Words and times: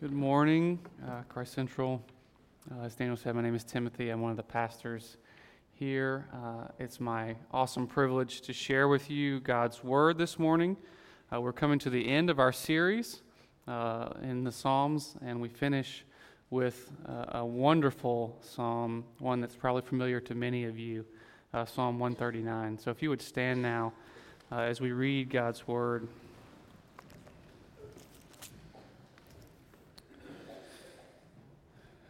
Good 0.00 0.12
morning, 0.12 0.78
uh, 1.06 1.20
Christ 1.28 1.52
Central. 1.52 2.02
Uh, 2.70 2.84
as 2.86 2.94
Daniel 2.94 3.18
said, 3.18 3.34
my 3.34 3.42
name 3.42 3.54
is 3.54 3.64
Timothy. 3.64 4.08
I'm 4.08 4.22
one 4.22 4.30
of 4.30 4.38
the 4.38 4.42
pastors 4.42 5.18
here. 5.74 6.26
Uh, 6.32 6.68
it's 6.78 7.00
my 7.00 7.36
awesome 7.52 7.86
privilege 7.86 8.40
to 8.42 8.54
share 8.54 8.88
with 8.88 9.10
you 9.10 9.40
God's 9.40 9.84
Word 9.84 10.16
this 10.16 10.38
morning. 10.38 10.78
Uh, 11.30 11.42
we're 11.42 11.52
coming 11.52 11.78
to 11.80 11.90
the 11.90 12.08
end 12.08 12.30
of 12.30 12.38
our 12.38 12.50
series 12.50 13.20
uh, 13.68 14.14
in 14.22 14.42
the 14.42 14.50
Psalms, 14.50 15.16
and 15.22 15.38
we 15.38 15.50
finish 15.50 16.06
with 16.48 16.90
uh, 17.06 17.38
a 17.40 17.44
wonderful 17.44 18.38
psalm, 18.40 19.04
one 19.18 19.42
that's 19.42 19.54
probably 19.54 19.82
familiar 19.82 20.18
to 20.18 20.34
many 20.34 20.64
of 20.64 20.78
you, 20.78 21.04
Psalm 21.66 21.98
139. 21.98 22.78
So 22.78 22.90
if 22.90 23.02
you 23.02 23.10
would 23.10 23.20
stand 23.20 23.60
now 23.60 23.92
as 24.50 24.80
we 24.80 24.92
read 24.92 25.28
God's 25.28 25.68
Word. 25.68 26.08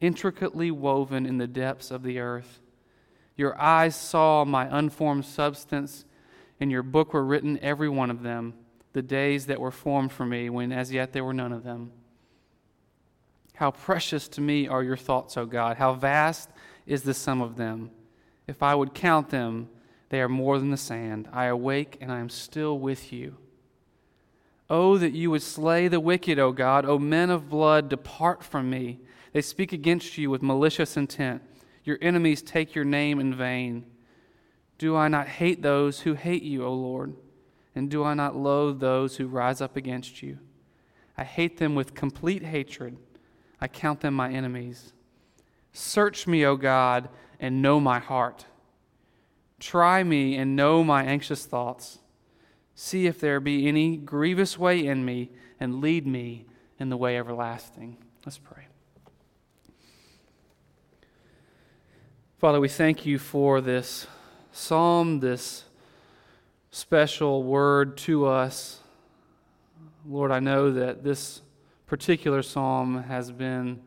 intricately 0.00 0.70
woven 0.70 1.26
in 1.26 1.38
the 1.38 1.46
depths 1.46 1.90
of 1.90 2.02
the 2.02 2.18
earth. 2.18 2.60
Your 3.36 3.60
eyes 3.60 3.94
saw 3.94 4.44
my 4.44 4.66
unformed 4.76 5.24
substance. 5.24 6.04
In 6.58 6.70
your 6.70 6.82
book 6.82 7.12
were 7.12 7.24
written, 7.24 7.58
every 7.60 7.88
one 7.88 8.10
of 8.10 8.22
them, 8.22 8.54
the 8.92 9.02
days 9.02 9.46
that 9.46 9.60
were 9.60 9.70
formed 9.70 10.12
for 10.12 10.24
me, 10.24 10.48
when 10.48 10.72
as 10.72 10.92
yet 10.92 11.12
there 11.12 11.24
were 11.24 11.34
none 11.34 11.52
of 11.52 11.64
them. 11.64 11.92
How 13.54 13.70
precious 13.70 14.28
to 14.28 14.40
me 14.40 14.68
are 14.68 14.82
your 14.82 14.96
thoughts, 14.96 15.36
O 15.36 15.46
God! 15.46 15.76
How 15.76 15.94
vast 15.94 16.50
is 16.86 17.02
the 17.02 17.14
sum 17.14 17.40
of 17.40 17.56
them! 17.56 17.90
If 18.46 18.62
I 18.62 18.74
would 18.74 18.94
count 18.94 19.30
them, 19.30 19.68
they 20.08 20.20
are 20.20 20.28
more 20.28 20.58
than 20.58 20.70
the 20.70 20.76
sand. 20.76 21.28
I 21.32 21.46
awake 21.46 21.98
and 22.00 22.12
I 22.12 22.20
am 22.20 22.28
still 22.28 22.78
with 22.78 23.12
you. 23.12 23.36
Oh, 24.68 24.98
that 24.98 25.12
you 25.12 25.30
would 25.30 25.42
slay 25.42 25.88
the 25.88 26.00
wicked, 26.00 26.38
O 26.38 26.52
God! 26.52 26.84
O 26.84 26.98
men 26.98 27.30
of 27.30 27.48
blood, 27.48 27.88
depart 27.88 28.42
from 28.42 28.68
me. 28.70 29.00
They 29.36 29.42
speak 29.42 29.74
against 29.74 30.16
you 30.16 30.30
with 30.30 30.42
malicious 30.42 30.96
intent. 30.96 31.42
Your 31.84 31.98
enemies 32.00 32.40
take 32.40 32.74
your 32.74 32.86
name 32.86 33.20
in 33.20 33.34
vain. 33.34 33.84
Do 34.78 34.96
I 34.96 35.08
not 35.08 35.28
hate 35.28 35.60
those 35.60 36.00
who 36.00 36.14
hate 36.14 36.42
you, 36.42 36.64
O 36.64 36.72
Lord? 36.72 37.14
And 37.74 37.90
do 37.90 38.02
I 38.02 38.14
not 38.14 38.34
loathe 38.34 38.80
those 38.80 39.18
who 39.18 39.26
rise 39.26 39.60
up 39.60 39.76
against 39.76 40.22
you? 40.22 40.38
I 41.18 41.24
hate 41.24 41.58
them 41.58 41.74
with 41.74 41.94
complete 41.94 42.44
hatred. 42.44 42.96
I 43.60 43.68
count 43.68 44.00
them 44.00 44.14
my 44.14 44.32
enemies. 44.32 44.94
Search 45.70 46.26
me, 46.26 46.46
O 46.46 46.56
God, 46.56 47.10
and 47.38 47.60
know 47.60 47.78
my 47.78 47.98
heart. 47.98 48.46
Try 49.60 50.02
me 50.02 50.38
and 50.38 50.56
know 50.56 50.82
my 50.82 51.04
anxious 51.04 51.44
thoughts. 51.44 51.98
See 52.74 53.06
if 53.06 53.20
there 53.20 53.40
be 53.40 53.68
any 53.68 53.98
grievous 53.98 54.58
way 54.58 54.86
in 54.86 55.04
me, 55.04 55.30
and 55.60 55.82
lead 55.82 56.06
me 56.06 56.46
in 56.80 56.88
the 56.88 56.96
way 56.96 57.18
everlasting. 57.18 57.98
Let's 58.24 58.38
pray. 58.38 58.65
Father, 62.38 62.60
we 62.60 62.68
thank 62.68 63.06
you 63.06 63.18
for 63.18 63.62
this 63.62 64.06
psalm, 64.52 65.20
this 65.20 65.64
special 66.70 67.42
word 67.42 67.96
to 67.96 68.26
us. 68.26 68.80
Lord, 70.06 70.30
I 70.30 70.40
know 70.40 70.70
that 70.70 71.02
this 71.02 71.40
particular 71.86 72.42
psalm 72.42 73.04
has 73.04 73.32
been 73.32 73.80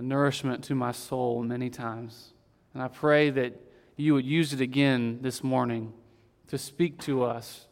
nourishment 0.00 0.64
to 0.64 0.74
my 0.74 0.90
soul 0.90 1.44
many 1.44 1.70
times. 1.70 2.32
And 2.74 2.82
I 2.82 2.88
pray 2.88 3.30
that 3.30 3.54
you 3.94 4.14
would 4.14 4.26
use 4.26 4.52
it 4.52 4.60
again 4.60 5.20
this 5.22 5.44
morning 5.44 5.92
to 6.48 6.58
speak 6.58 6.98
to 7.02 7.22
us, 7.22 7.68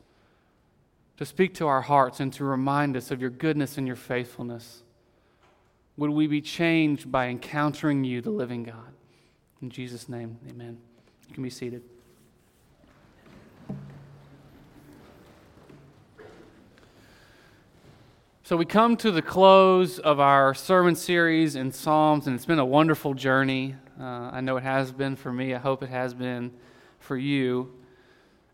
to 1.16 1.27
speak 1.27 1.54
to 1.54 1.66
our 1.66 1.81
hearts, 1.81 2.21
and 2.21 2.33
to 2.34 2.44
remind 2.44 2.97
us 2.97 3.10
of 3.10 3.21
your 3.21 3.31
goodness 3.31 3.78
and 3.78 3.87
your 3.88 3.97
faithfulness. 3.97 4.84
Would 5.97 6.10
we 6.10 6.28
be 6.28 6.41
changed 6.41 7.10
by 7.10 7.27
encountering 7.27 8.04
you, 8.04 8.21
the 8.21 8.31
living 8.31 8.62
God? 8.62 8.93
In 9.62 9.71
Jesus' 9.71 10.09
name, 10.09 10.39
amen. 10.49 10.78
You 11.28 11.34
can 11.34 11.43
be 11.43 11.50
seated. 11.50 11.83
So, 18.43 18.56
we 18.56 18.65
come 18.65 18.97
to 18.99 19.11
the 19.11 19.22
close 19.22 19.99
of 19.99 20.21
our 20.21 20.55
sermon 20.55 20.95
series 20.95 21.56
in 21.56 21.72
Psalms, 21.72 22.27
and 22.27 22.37
it's 22.37 22.45
been 22.45 22.61
a 22.61 22.65
wonderful 22.66 23.15
journey. 23.15 23.75
Uh, 23.99 24.05
I 24.05 24.41
know 24.41 24.56
it 24.56 24.62
has 24.62 24.93
been 24.93 25.16
for 25.16 25.33
me. 25.33 25.53
I 25.53 25.59
hope 25.59 25.83
it 25.83 25.89
has 25.89 26.15
been 26.15 26.53
for 27.00 27.16
you. 27.16 27.72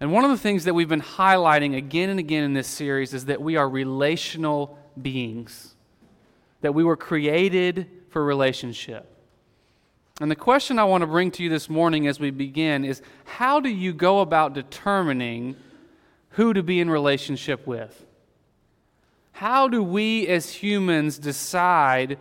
And 0.00 0.10
one 0.12 0.24
of 0.24 0.30
the 0.30 0.38
things 0.38 0.64
that 0.64 0.72
we've 0.72 0.88
been 0.88 1.02
highlighting 1.02 1.76
again 1.76 2.08
and 2.08 2.18
again 2.18 2.42
in 2.42 2.54
this 2.54 2.68
series 2.68 3.12
is 3.12 3.26
that 3.26 3.42
we 3.42 3.56
are 3.56 3.68
relational 3.68 4.78
beings, 5.00 5.74
that 6.62 6.72
we 6.72 6.84
were 6.84 6.96
created 6.96 7.88
for 8.08 8.24
relationship. 8.24 9.11
And 10.22 10.30
the 10.30 10.36
question 10.36 10.78
I 10.78 10.84
want 10.84 11.02
to 11.02 11.08
bring 11.08 11.32
to 11.32 11.42
you 11.42 11.48
this 11.48 11.68
morning 11.68 12.06
as 12.06 12.20
we 12.20 12.30
begin 12.30 12.84
is 12.84 13.02
how 13.24 13.58
do 13.58 13.68
you 13.68 13.92
go 13.92 14.20
about 14.20 14.54
determining 14.54 15.56
who 16.30 16.52
to 16.52 16.62
be 16.62 16.78
in 16.78 16.88
relationship 16.88 17.66
with? 17.66 18.06
How 19.32 19.66
do 19.66 19.82
we 19.82 20.28
as 20.28 20.48
humans 20.48 21.18
decide 21.18 22.18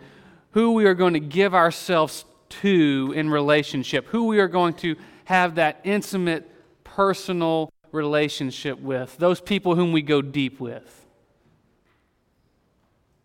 who 0.50 0.72
we 0.72 0.84
are 0.86 0.94
going 0.94 1.12
to 1.12 1.20
give 1.20 1.54
ourselves 1.54 2.24
to 2.48 3.12
in 3.14 3.30
relationship, 3.30 4.06
who 4.08 4.24
we 4.24 4.40
are 4.40 4.48
going 4.48 4.74
to 4.74 4.96
have 5.26 5.54
that 5.54 5.80
intimate, 5.84 6.50
personal 6.82 7.72
relationship 7.92 8.80
with, 8.80 9.16
those 9.18 9.40
people 9.40 9.76
whom 9.76 9.92
we 9.92 10.02
go 10.02 10.20
deep 10.20 10.58
with? 10.58 11.06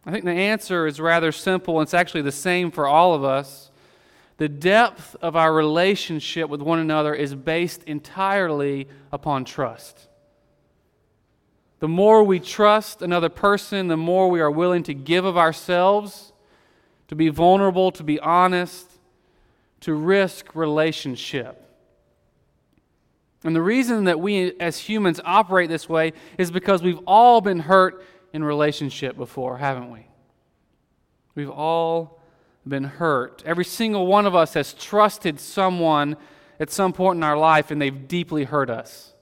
I 0.06 0.12
think 0.12 0.24
the 0.24 0.34
answer 0.34 0.86
is 0.86 1.00
rather 1.00 1.32
simple. 1.32 1.82
It's 1.82 1.96
actually 1.96 2.22
the 2.22 2.32
same 2.32 2.70
for 2.70 2.86
all 2.86 3.16
of 3.16 3.24
us. 3.24 3.72
The 4.38 4.50
depth 4.50 5.16
of 5.22 5.36
our 5.36 5.52
relationship 5.52 6.50
with 6.50 6.62
one 6.62 6.80
another 6.80 7.14
is 7.14 7.34
based 7.34 7.84
entirely 7.84 8.88
upon 9.12 9.46
trust. 9.46 10.08
The 11.80 11.88
more 11.88 12.24
we 12.24 12.40
trust 12.40 13.02
another 13.02 13.30
person, 13.30 13.88
the 13.88 13.98
more 13.98 14.30
we 14.30 14.40
are 14.40 14.52
willing 14.52 14.84
to 14.84 14.94
give 14.94 15.26
of 15.26 15.38
ourselves, 15.38 16.34
to 17.08 17.16
be 17.16 17.30
vulnerable, 17.30 17.92
to 17.92 18.04
be 18.04 18.20
honest, 18.20 18.88
to 19.82 19.94
risk 19.94 20.56
relationship. 20.56 21.64
And 23.44 23.56
the 23.56 23.62
reason 23.62 24.06
that 24.06 24.20
we 24.20 24.60
as 24.60 24.78
humans 24.80 25.22
operate 25.24 25.70
this 25.70 25.88
way 25.88 26.14
is 26.38 26.52
because 26.52 26.82
we've 26.82 27.00
all 27.06 27.42
been 27.42 27.60
hurt 27.60 28.04
in 28.34 28.44
relationship 28.44 29.16
before, 29.16 29.58
haven't 29.58 29.92
we? 29.92 30.08
We've 31.36 31.50
all 31.50 32.17
been 32.70 32.84
hurt. 32.84 33.44
Every 33.46 33.66
single 33.66 34.08
one 34.08 34.26
of 34.26 34.36
us 34.36 34.54
has 34.54 34.74
trusted 34.74 35.40
someone 35.40 36.18
at 36.60 36.70
some 36.70 36.94
point 36.94 37.18
in 37.18 37.24
our 37.24 37.38
life 37.38 37.72
and 37.72 37.82
they've 37.82 38.08
deeply 38.08 38.44
hurt 38.44 38.70
us. 38.70 39.14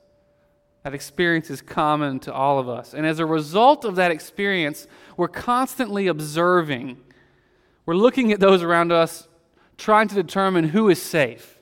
That 0.83 0.94
experience 0.94 1.50
is 1.50 1.62
common 1.62 2.19
to 2.21 2.33
all 2.33 2.59
of 2.59 2.69
us. 2.69 2.94
And 2.94 3.06
as 3.06 3.19
a 3.19 3.25
result 3.25 3.86
of 3.86 3.95
that 3.95 4.12
experience, 4.12 4.86
we're 5.18 5.27
constantly 5.27 6.07
observing. 6.07 6.97
We're 7.86 7.95
looking 7.95 8.31
at 8.31 8.39
those 8.39 8.62
around 8.62 8.92
us, 8.92 9.27
trying 9.77 10.07
to 10.09 10.15
determine 10.15 10.69
who 10.69 10.89
is 10.89 11.01
safe. 11.01 11.59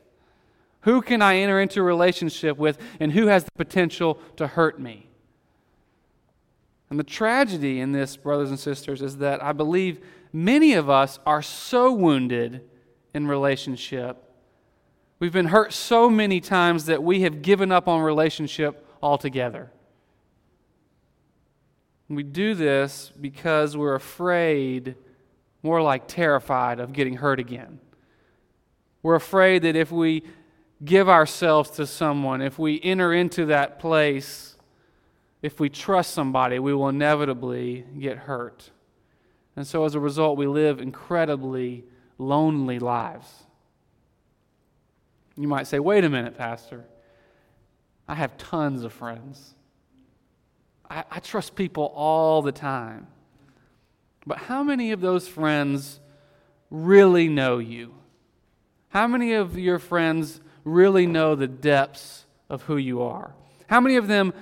Who 0.82 1.02
can 1.02 1.22
I 1.22 1.38
enter 1.38 1.62
into 1.62 1.80
a 1.80 1.84
relationship 1.84 2.58
with, 2.58 2.78
and 3.00 3.14
who 3.14 3.28
has 3.28 3.46
the 3.46 3.52
potential 3.56 4.20
to 4.36 4.48
hurt 4.48 4.80
me? 4.80 5.08
And 6.90 7.00
the 7.00 7.06
tragedy 7.06 7.80
in 7.80 7.94
this, 7.94 8.18
brothers 8.18 8.50
and 8.50 8.60
sisters, 8.60 9.02
is 9.02 9.18
that 9.18 9.42
I 9.42 9.54
believe 9.54 10.02
many 10.34 10.74
of 10.74 10.90
us 10.90 11.20
are 11.26 11.42
so 11.42 11.94
wounded 11.94 12.62
in 13.14 13.28
relationship. 13.28 14.18
We've 15.20 15.32
been 15.32 15.46
hurt 15.48 15.72
so 15.72 16.10
many 16.10 16.42
times 16.42 16.88
that 16.88 17.04
we 17.04 17.22
have 17.22 17.42
given 17.42 17.72
up 17.72 17.88
on 17.88 18.02
relationship 18.02 18.86
altogether. 19.02 19.72
We 22.10 22.24
do 22.24 22.56
this 22.56 23.12
because 23.20 23.78
we're 23.78 23.96
afraid, 23.96 24.96
more 25.62 25.82
like 25.82 26.08
terrified, 26.08 26.80
of 26.80 26.92
getting 26.92 27.16
hurt 27.16 27.40
again. 27.40 27.80
We're 29.02 29.16
afraid 29.16 29.62
that 29.64 29.76
if 29.76 29.92
we 29.92 30.24
give 30.84 31.08
ourselves 31.08 31.70
to 31.72 31.88
someone, 31.88 32.42
if 32.42 32.60
we 32.60 32.82
enter 32.82 33.14
into 33.14 33.46
that 33.46 33.80
place, 33.80 34.58
if 35.42 35.60
we 35.60 35.70
trust 35.70 36.14
somebody, 36.14 36.60
we 36.60 36.74
will 36.74 36.90
inevitably 36.90 37.86
get 38.00 38.18
hurt. 38.18 38.72
And 39.56 39.68
so 39.68 39.86
as 39.86 39.96
a 39.96 40.00
result, 40.00 40.38
we 40.38 40.48
live 40.48 40.80
incredibly 40.80 41.86
lonely 42.18 42.80
lives. 42.80 43.28
You 45.38 45.48
might 45.48 45.68
say, 45.68 45.80
wait 45.80 46.04
a 46.04 46.10
minute, 46.10 46.38
Pastor. 46.38 46.86
I 48.08 48.16
have 48.16 48.38
tons 48.38 48.84
of 48.84 48.94
friends. 48.94 49.56
I, 50.90 51.04
I, 51.10 51.20
trust 51.20 51.56
people 51.56 51.92
all 51.96 52.42
the 52.42 52.52
time. 52.52 53.08
But 54.26 54.38
how 54.38 54.64
many 54.64 54.92
of 54.92 55.02
those 55.02 55.28
friends 55.28 56.00
really 56.70 57.30
know 57.30 57.60
you? 57.60 57.94
How 58.90 59.08
many 59.08 59.34
of 59.34 59.58
your 59.58 59.80
friends 59.80 60.42
really 60.64 61.08
know 61.08 61.36
the 61.36 61.48
depths 61.48 62.26
of 62.50 62.64
who 62.64 62.78
you 62.78 63.02
are? 63.02 63.34
How 63.68 63.80
many 63.80 63.96
of 63.96 64.08
them 64.08 64.34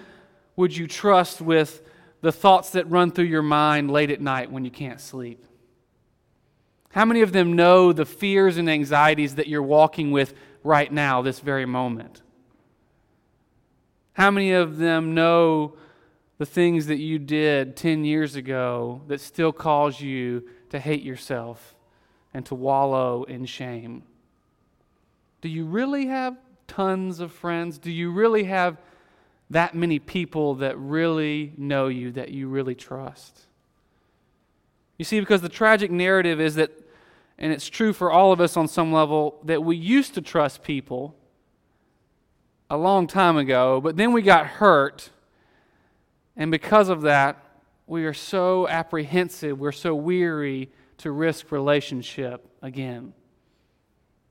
would 0.55 0.75
you 0.75 0.87
trust 0.87 1.39
with 1.39 1.83
the 2.21 2.31
thoughts 2.31 2.71
that 2.71 2.89
run 2.89 3.11
through 3.11 3.25
your 3.25 3.41
mind 3.41 3.91
late 3.91 4.11
at 4.11 4.21
night 4.21 4.51
when 4.51 4.63
you 4.63 4.71
can't 4.71 5.01
sleep? 5.01 5.43
How 6.91 7.05
many 7.05 7.21
of 7.21 7.31
them 7.31 7.53
know 7.53 7.93
the 7.93 8.05
fears 8.05 8.57
and 8.57 8.69
anxieties 8.69 9.35
that 9.35 9.47
you're 9.47 9.63
walking 9.63 10.11
with 10.11 10.33
right 10.63 10.91
now, 10.91 11.21
this 11.21 11.39
very 11.39 11.65
moment? 11.65 12.21
How 14.13 14.29
many 14.29 14.51
of 14.51 14.77
them 14.77 15.13
know 15.13 15.75
the 16.37 16.45
things 16.45 16.87
that 16.87 16.97
you 16.97 17.17
did 17.17 17.75
10 17.75 18.03
years 18.03 18.35
ago 18.35 19.01
that 19.07 19.21
still 19.21 19.51
cause 19.51 20.01
you 20.01 20.47
to 20.69 20.79
hate 20.79 21.03
yourself 21.03 21.75
and 22.33 22.45
to 22.47 22.55
wallow 22.55 23.23
in 23.23 23.45
shame? 23.45 24.03
Do 25.39 25.49
you 25.49 25.65
really 25.65 26.07
have 26.07 26.37
tons 26.67 27.19
of 27.19 27.31
friends? 27.31 27.77
Do 27.77 27.91
you 27.91 28.11
really 28.11 28.43
have 28.45 28.77
that 29.51 29.75
many 29.75 29.99
people 29.99 30.55
that 30.55 30.77
really 30.79 31.53
know 31.57 31.87
you, 31.87 32.11
that 32.13 32.29
you 32.29 32.47
really 32.47 32.73
trust. 32.73 33.41
You 34.97 35.03
see, 35.03 35.19
because 35.19 35.41
the 35.41 35.49
tragic 35.49 35.91
narrative 35.91 36.39
is 36.39 36.55
that, 36.55 36.71
and 37.37 37.51
it's 37.51 37.67
true 37.67 37.91
for 37.91 38.11
all 38.11 38.31
of 38.31 38.39
us 38.39 38.55
on 38.55 38.69
some 38.69 38.93
level, 38.93 39.39
that 39.43 39.61
we 39.61 39.75
used 39.75 40.13
to 40.13 40.21
trust 40.21 40.63
people 40.63 41.15
a 42.69 42.77
long 42.77 43.07
time 43.07 43.35
ago, 43.35 43.81
but 43.81 43.97
then 43.97 44.13
we 44.13 44.21
got 44.21 44.47
hurt, 44.47 45.09
and 46.37 46.49
because 46.49 46.87
of 46.87 47.01
that, 47.01 47.43
we 47.87 48.05
are 48.05 48.13
so 48.13 48.69
apprehensive, 48.69 49.59
we're 49.59 49.73
so 49.73 49.93
weary 49.93 50.69
to 50.99 51.11
risk 51.11 51.51
relationship 51.51 52.47
again. 52.61 53.11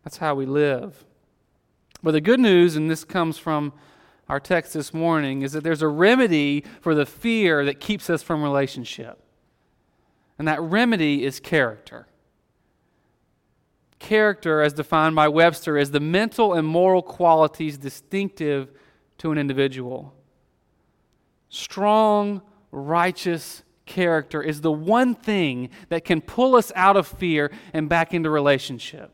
That's 0.03 0.17
how 0.17 0.35
we 0.35 0.47
live. 0.47 1.05
But 2.03 2.13
the 2.13 2.23
good 2.23 2.41
news, 2.41 2.77
and 2.77 2.91
this 2.91 3.05
comes 3.05 3.37
from 3.37 3.75
our 4.31 4.39
text 4.39 4.75
this 4.75 4.95
morning 4.95 5.43
is 5.43 5.51
that 5.53 5.65
there's 5.65 5.83
a 5.83 5.89
remedy 5.89 6.63
for 6.81 6.95
the 6.95 7.05
fear 7.05 7.65
that 7.65 7.81
keeps 7.81 8.09
us 8.09 8.23
from 8.23 8.45
relationship. 8.45 9.21
And 10.39 10.47
that 10.47 10.63
remedy 10.63 11.25
is 11.25 11.41
character. 11.41 12.07
Character, 13.99 14.63
as 14.63 14.73
defined 14.73 15.17
by 15.17 15.27
Webster, 15.27 15.77
is 15.77 15.91
the 15.91 15.99
mental 15.99 16.55
and 16.55 16.65
moral 16.65 17.03
qualities 17.03 17.77
distinctive 17.77 18.71
to 19.19 19.33
an 19.33 19.37
individual. 19.37 20.15
Strong, 21.49 22.41
righteous 22.71 23.65
character 23.85 24.41
is 24.41 24.61
the 24.61 24.71
one 24.71 25.17
thing 25.17 25.71
that 25.89 26.05
can 26.05 26.21
pull 26.21 26.55
us 26.55 26.71
out 26.77 26.97
of 26.97 27.09
fear 27.09 27.51
and 27.73 27.89
back 27.89 28.15
into 28.15 28.31
relationship. 28.31 29.13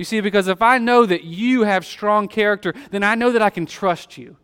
You 0.00 0.04
see, 0.04 0.22
because 0.22 0.48
if 0.48 0.62
I 0.62 0.78
know 0.78 1.04
that 1.04 1.24
you 1.24 1.64
have 1.64 1.84
strong 1.84 2.26
character, 2.26 2.72
then 2.90 3.02
I 3.02 3.16
know 3.16 3.32
that 3.32 3.42
I 3.42 3.50
can 3.50 3.66
trust 3.66 4.16
you, 4.16 4.38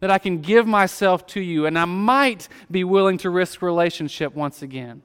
that 0.00 0.10
I 0.10 0.16
can 0.16 0.40
give 0.40 0.66
myself 0.66 1.26
to 1.26 1.40
you, 1.42 1.66
and 1.66 1.78
I 1.78 1.84
might 1.84 2.48
be 2.70 2.82
willing 2.82 3.18
to 3.18 3.28
risk 3.28 3.60
relationship 3.60 4.34
once 4.34 4.62
again. 4.62 5.02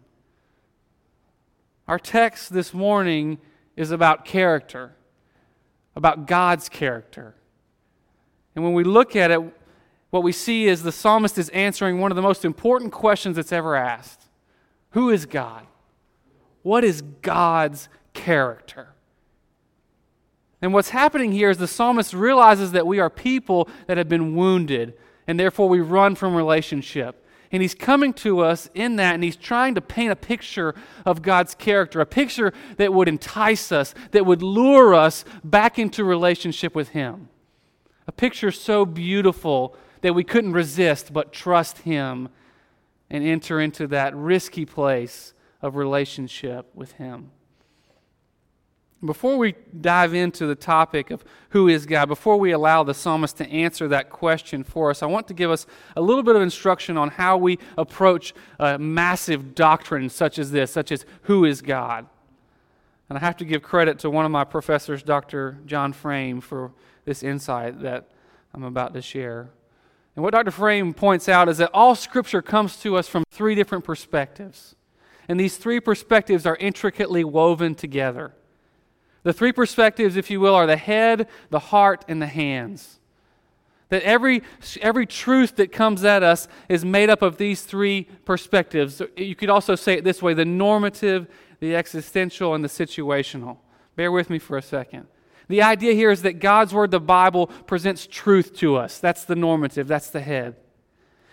Our 1.89 2.00
text 2.00 2.54
this 2.54 2.74
morning 2.74 3.39
is 3.75 3.92
about 3.92 4.24
character, 4.24 4.95
about 5.94 6.25
God's 6.25 6.69
character. 6.69 7.36
And 8.56 8.63
when 8.63 8.71
we 8.71 8.86
look 8.86 9.13
at 9.13 9.30
it, 9.30 9.42
what 10.09 10.24
we 10.24 10.31
see 10.31 10.68
is 10.68 10.83
the 10.83 10.94
psalmist 10.94 11.38
is 11.38 11.50
answering 11.50 12.00
one 12.00 12.13
of 12.13 12.15
the 12.15 12.21
most 12.21 12.45
important 12.45 12.94
questions 12.94 13.36
that's 13.36 13.51
ever 13.51 13.75
asked 13.75 14.30
Who 14.92 15.09
is 15.09 15.25
God? 15.25 15.68
What 16.62 16.86
is 16.86 17.01
God's 17.01 17.89
character? 18.13 18.94
And 20.62 20.74
what's 20.74 20.89
happening 20.89 21.31
here 21.31 21.50
is 21.50 21.57
the 21.57 21.68
psalmist 21.68 22.13
realizes 22.13 22.71
that 22.71 22.88
we 22.88 23.00
are 23.00 23.09
people 23.09 23.69
that 23.86 23.98
have 23.98 24.09
been 24.09 24.36
wounded, 24.36 24.95
and 25.27 25.39
therefore 25.39 25.69
we 25.69 25.80
run 25.80 26.15
from 26.15 26.36
relationship. 26.36 27.24
And 27.51 27.62
he's 27.62 27.75
coming 27.75 28.12
to 28.13 28.42
us 28.42 28.69
in 28.74 28.98
that, 28.98 29.13
and 29.13 29.24
he's 29.24 29.36
trying 29.36 29.75
to 29.75 29.81
paint 29.81 30.12
a 30.12 30.18
picture 30.18 30.75
of 31.06 31.21
God's 31.21 31.56
character, 31.56 32.01
a 32.01 32.06
picture 32.06 32.51
that 32.77 32.94
would 32.94 33.07
entice 33.07 33.71
us, 33.71 33.94
that 34.12 34.25
would 34.25 34.42
lure 34.42 34.94
us 34.94 35.24
back 35.44 35.80
into 35.80 36.04
relationship 36.04 36.75
with 36.75 36.89
him. 36.89 37.30
A 38.07 38.11
picture 38.11 38.52
so 38.52 38.85
beautiful 38.85 39.76
that 40.02 40.14
we 40.14 40.23
couldn't 40.23 40.54
resist 40.54 41.14
but 41.14 41.31
trust 41.31 41.80
him 41.80 42.30
and 43.09 43.23
enter 43.23 43.61
into 43.61 43.87
that 43.87 44.16
risky 44.16 44.66
place 44.66 45.33
of 45.61 45.76
relationship 45.76 46.69
with 46.73 46.94
him. 46.94 47.31
Before 49.06 49.37
we 49.37 49.54
dive 49.80 50.16
into 50.16 50.47
the 50.47 50.56
topic 50.56 51.11
of 51.11 51.23
who 51.49 51.68
is 51.68 51.85
God, 51.85 52.07
before 52.07 52.37
we 52.37 52.51
allow 52.51 52.83
the 52.83 52.95
psalmist 52.95 53.37
to 53.37 53.47
answer 53.47 53.87
that 53.89 54.09
question 54.09 54.63
for 54.63 54.89
us, 54.89 55.04
I 55.04 55.06
want 55.06 55.27
to 55.27 55.35
give 55.35 55.51
us 55.51 55.68
a 55.95 56.01
little 56.01 56.23
bit 56.23 56.35
of 56.35 56.42
instruction 56.42 56.97
on 56.97 57.09
how 57.09 57.37
we 57.37 57.59
approach 57.77 58.33
a 58.57 58.80
massive 58.80 59.54
doctrine 59.54 60.09
such 60.09 60.39
as 60.39 60.49
this, 60.49 60.71
such 60.71 60.92
as 60.92 61.06
who 61.23 61.45
is 61.45 61.61
God. 61.61 62.07
And 63.07 63.18
I 63.18 63.21
have 63.21 63.37
to 63.37 63.45
give 63.45 63.61
credit 63.61 63.99
to 63.99 64.09
one 64.09 64.25
of 64.25 64.31
my 64.31 64.44
professors, 64.44 65.04
Dr. 65.04 65.59
John 65.68 65.94
Frame, 65.94 66.42
for 66.42 66.71
this 67.06 67.21
insight 67.21 67.81
that 67.81 68.09
I'm 68.54 68.63
about 68.63 68.95
to 68.95 69.01
share. 69.01 69.51
And 70.16 70.23
what 70.23 70.31
Dr. 70.31 70.49
Frame 70.49 70.95
points 70.95 71.30
out 71.30 71.47
is 71.47 71.59
that 71.59 71.69
all 71.71 71.94
Scripture 71.94 72.42
comes 72.42 72.77
to 72.77 72.97
us 72.97 73.07
from 73.07 73.23
three 73.30 73.54
different 73.54 73.83
perspectives. 73.83 74.75
And 75.30 75.39
these 75.39 75.57
three 75.57 75.80
perspectives 75.80 76.47
are 76.47 76.56
intricately 76.56 77.23
woven 77.23 77.75
together. 77.75 78.33
The 79.24 79.33
three 79.33 79.52
perspectives, 79.52 80.16
if 80.16 80.30
you 80.30 80.40
will, 80.40 80.56
are 80.56 80.68
the 80.68 80.78
head, 80.78 81.28
the 81.50 81.59
heart, 81.59 82.06
and 82.07 82.21
the 82.21 82.28
hands. 82.28 83.00
That 83.90 84.04
every, 84.04 84.44
every 84.81 85.06
truth 85.06 85.56
that 85.56 85.71
comes 85.71 86.04
at 86.04 86.24
us 86.24 86.47
is 86.68 86.83
made 86.83 87.09
up 87.09 87.21
of 87.21 87.38
these 87.38 87.62
three 87.62 88.04
perspectives. 88.26 89.02
You 89.16 89.36
could 89.36 89.50
also 89.50 89.76
say 89.76 89.94
it 89.94 90.04
this 90.04 90.21
way 90.21 90.33
the 90.33 90.45
normative, 90.45 91.28
the 91.59 91.76
existential, 91.76 92.54
and 92.54 92.64
the 92.64 92.69
situational. 92.69 93.57
Bear 93.95 94.12
with 94.12 94.30
me 94.30 94.40
for 94.40 94.57
a 94.57 94.62
second. 94.62 95.07
The 95.47 95.62
idea 95.62 95.94
here 95.94 96.12
is 96.12 96.21
that 96.24 96.40
God's 96.40 96.74
Word, 96.74 96.92
the 96.92 97.00
Bible, 97.00 97.47
presents 97.47 98.06
truth 98.06 98.54
to 98.57 98.76
us. 98.76 99.00
That's 99.00 99.24
the 99.24 99.36
normative, 99.36 99.88
that's 99.88 100.09
the 100.09 100.19
head. 100.19 100.56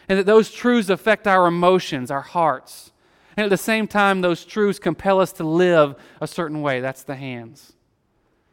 And 0.09 0.19
that 0.19 0.27
those 0.27 0.51
truths 0.51 0.89
affect 0.89 1.27
our 1.27 1.47
emotions, 1.47 2.11
our 2.11 2.21
hearts. 2.21 2.93
And 3.37 3.45
at 3.45 3.51
the 3.51 3.57
same 3.57 3.87
time, 3.89 4.21
those 4.21 4.45
truths 4.45 4.79
compel 4.79 5.21
us 5.21 5.33
to 5.35 5.45
live 5.45 5.97
a 6.21 6.27
certain 6.27 6.63
way. 6.63 6.81
That's 6.81 7.03
the 7.03 7.17
hands. 7.17 7.73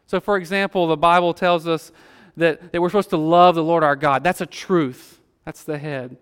So, 0.07 0.19
for 0.19 0.37
example, 0.37 0.87
the 0.87 0.97
Bible 0.97 1.33
tells 1.33 1.67
us 1.67 1.91
that, 2.37 2.71
that 2.71 2.81
we're 2.81 2.89
supposed 2.89 3.11
to 3.11 3.17
love 3.17 3.55
the 3.55 3.63
Lord 3.63 3.83
our 3.83 3.95
God. 3.95 4.23
That's 4.23 4.41
a 4.41 4.45
truth, 4.45 5.19
that's 5.45 5.63
the 5.63 5.77
head. 5.77 6.17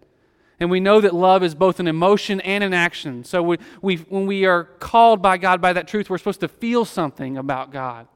And 0.59 0.69
we 0.69 0.81
know 0.81 0.99
that 0.99 1.15
love 1.15 1.41
is 1.41 1.55
both 1.55 1.79
an 1.79 1.87
emotion 1.87 2.41
and 2.41 2.63
an 2.63 2.73
action. 2.73 3.23
So 3.23 3.41
we, 3.41 3.57
we, 3.81 3.95
when 3.95 4.27
we 4.27 4.45
are 4.45 4.65
called 4.65 5.21
by 5.21 5.37
God 5.37 5.61
by 5.61 5.71
that 5.71 5.87
truth, 5.87 6.09
we're 6.09 6.17
supposed 6.17 6.41
to 6.41 6.49
feel 6.49 6.83
something 6.83 7.37
about 7.37 7.71
God 7.71 8.07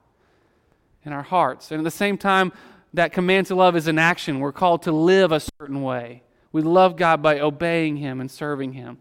in 1.06 1.14
our 1.14 1.24
hearts. 1.24 1.72
And 1.72 1.80
at 1.80 1.84
the 1.86 1.92
same 1.92 2.18
time, 2.18 2.52
that 2.94 3.14
command 3.14 3.48
to 3.48 3.56
love 3.56 3.76
is 3.76 3.88
an 3.88 3.98
action. 3.98 4.40
We're 4.40 4.52
called 4.52 4.84
to 4.84 4.92
live 4.92 5.32
a 5.32 5.40
certain 5.40 5.82
way. 5.82 6.24
We 6.52 6.62
love 6.62 6.98
God 6.98 7.22
by 7.22 7.40
obeying 7.40 7.98
Him 7.98 8.20
and 8.20 8.30
serving 8.30 8.74
Him. 8.74 8.98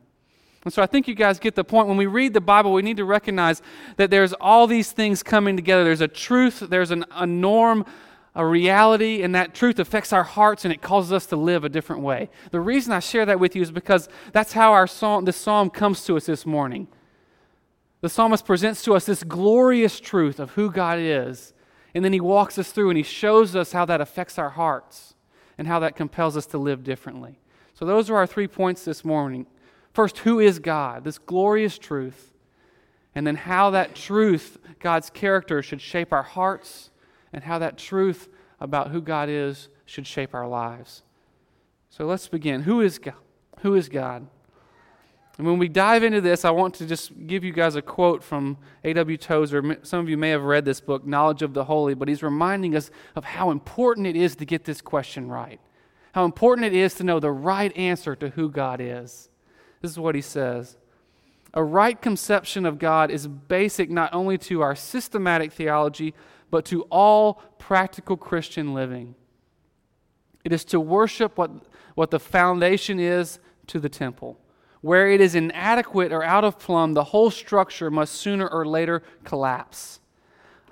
And 0.64 0.73
so 0.73 0.83
I 0.83 0.87
think 0.87 1.09
you 1.09 1.14
guys 1.14 1.38
get 1.38 1.54
the 1.54 1.64
point. 1.64 1.88
When 1.88 1.97
we 1.97 2.07
read 2.07 2.35
the 2.35 2.40
Bible, 2.40 2.73
we 2.73 2.83
need 2.83 2.97
to 2.99 3.04
recognize 3.04 3.62
that 3.97 4.11
there's 4.11 4.33
all 4.35 4.66
these 4.66 4.92
things 4.92 5.23
coming 5.23 5.57
together. 5.57 5.83
There's 5.83 6.00
a 6.00 6.09
truth, 6.09 6.61
there's 6.61 6.92
an, 6.92 7.04
a 7.11 7.26
norm, 7.26 7.85
a 8.35 8.47
reality, 8.47 9.23
and 9.23 9.35
that 9.35 9.54
truth 9.54 9.78
affects 9.78 10.12
our 10.12 10.23
hearts 10.23 10.64
and 10.64 10.73
it 10.73 10.81
causes 10.81 11.12
us 11.12 11.26
to 11.26 11.37
live 11.37 11.64
a 11.64 11.69
different 11.69 12.02
way. 12.02 12.31
The 12.50 12.61
reason 12.61 12.92
I 12.92 13.00
share 13.00 13.26
that 13.26 13.40
with 13.40 13.57
you 13.57 13.62
is 13.62 13.73
because 13.73 14.09
that's 14.33 14.52
how 14.52 14.73
our 14.73 14.87
psalm, 14.87 15.25
this 15.25 15.37
psalm 15.37 15.69
comes 15.69 16.04
to 16.04 16.16
us 16.16 16.26
this 16.26 16.47
morning. 16.47 16.87
The 18.00 18.09
psalmist 18.09 18.45
presents 18.45 18.83
to 18.83 18.95
us 18.95 19.04
this 19.04 19.23
glorious 19.23 20.00
truth 20.00 20.40
of 20.40 20.52
who 20.52 20.71
God 20.71 20.99
is, 20.99 21.52
and 21.95 22.04
then 22.04 22.12
he 22.12 22.21
walks 22.21 22.59
us 22.59 22.73
through 22.73 22.90
and 22.90 22.97
he 22.97 23.02
shows 23.02 23.54
us 23.54 23.73
how 23.73 23.85
that 23.85 24.00
affects 24.00 24.38
our 24.38 24.50
hearts 24.50 25.14
and 25.59 25.69
how 25.69 25.78
that 25.81 25.95
compels 25.95 26.37
us 26.37 26.47
to 26.47 26.59
live 26.59 26.83
differently. 26.83 27.38
So, 27.75 27.85
those 27.85 28.11
are 28.11 28.16
our 28.16 28.26
three 28.26 28.49
points 28.49 28.85
this 28.85 29.04
morning. 29.04 29.47
First, 29.92 30.18
who 30.18 30.40
is 30.40 30.58
God? 30.58 31.04
This 31.04 31.18
glorious 31.18 31.78
truth. 31.78 32.32
And 33.14 33.26
then, 33.26 33.37
how 33.37 33.70
that 33.70 33.94
truth, 33.94 34.58
God's 34.80 35.11
character, 35.11 35.62
should 35.62 35.82
shape 35.82 36.12
our 36.12 36.22
hearts 36.22 36.90
and 37.32 37.44
how 37.44 37.58
that 37.58 37.76
truth 37.76 38.28
about 38.58 38.90
who 38.90 39.02
God 39.02 39.28
is 39.28 39.68
should 39.84 40.06
shape 40.06 40.34
our 40.34 40.49
lives. 40.49 41.02
So 41.90 42.06
let's 42.06 42.28
begin. 42.28 42.62
Who 42.62 42.80
is 42.80 42.99
God? 42.99 43.14
Who 43.61 43.75
is 43.75 43.90
God? 43.90 44.26
And 45.38 45.46
when 45.46 45.58
we 45.58 45.68
dive 45.68 46.02
into 46.04 46.20
this, 46.20 46.44
I 46.44 46.50
want 46.50 46.75
to 46.76 46.87
just 46.87 47.26
give 47.26 47.42
you 47.42 47.52
guys 47.52 47.75
a 47.75 47.82
quote 47.82 48.22
from 48.22 48.58
A.W. 48.84 49.16
Tozer. 49.16 49.78
Some 49.82 50.00
of 50.00 50.08
you 50.08 50.16
may 50.16 50.30
have 50.30 50.42
read 50.42 50.64
this 50.64 50.80
book, 50.80 51.06
Knowledge 51.06 51.42
of 51.42 51.54
the 51.54 51.64
Holy, 51.64 51.94
but 51.94 52.08
he's 52.08 52.22
reminding 52.22 52.76
us 52.76 52.90
of 53.16 53.25
how 53.25 53.50
important 53.50 54.06
it 54.06 54.16
is 54.16 54.37
to 54.37 54.44
get 54.44 54.64
this 54.64 54.80
question 54.80 55.28
right. 55.28 55.61
How 56.12 56.25
important 56.25 56.66
it 56.66 56.75
is 56.75 56.94
to 56.94 57.04
know 57.04 57.18
the 57.18 57.30
right 57.30 57.75
answer 57.76 58.14
to 58.16 58.30
who 58.30 58.50
God 58.50 58.80
is. 58.80 59.30
This 59.82 59.90
is 59.90 59.98
what 59.98 60.14
he 60.14 60.22
says 60.22 60.76
A 61.52 61.62
right 61.62 62.00
conception 62.00 62.64
of 62.64 62.78
God 62.78 63.10
is 63.10 63.26
basic 63.26 63.90
not 63.90 64.14
only 64.14 64.38
to 64.38 64.62
our 64.62 64.74
systematic 64.74 65.52
theology, 65.52 66.14
but 66.50 66.64
to 66.66 66.82
all 66.82 67.42
practical 67.58 68.16
Christian 68.16 68.72
living. 68.72 69.14
It 70.44 70.52
is 70.52 70.64
to 70.66 70.80
worship 70.80 71.36
what, 71.36 71.50
what 71.94 72.10
the 72.10 72.18
foundation 72.18 72.98
is 72.98 73.38
to 73.68 73.78
the 73.78 73.88
temple. 73.88 74.38
Where 74.80 75.08
it 75.08 75.20
is 75.20 75.36
inadequate 75.36 76.12
or 76.12 76.24
out 76.24 76.44
of 76.44 76.58
plumb, 76.58 76.94
the 76.94 77.04
whole 77.04 77.30
structure 77.30 77.90
must 77.90 78.14
sooner 78.14 78.48
or 78.48 78.66
later 78.66 79.02
collapse. 79.22 80.00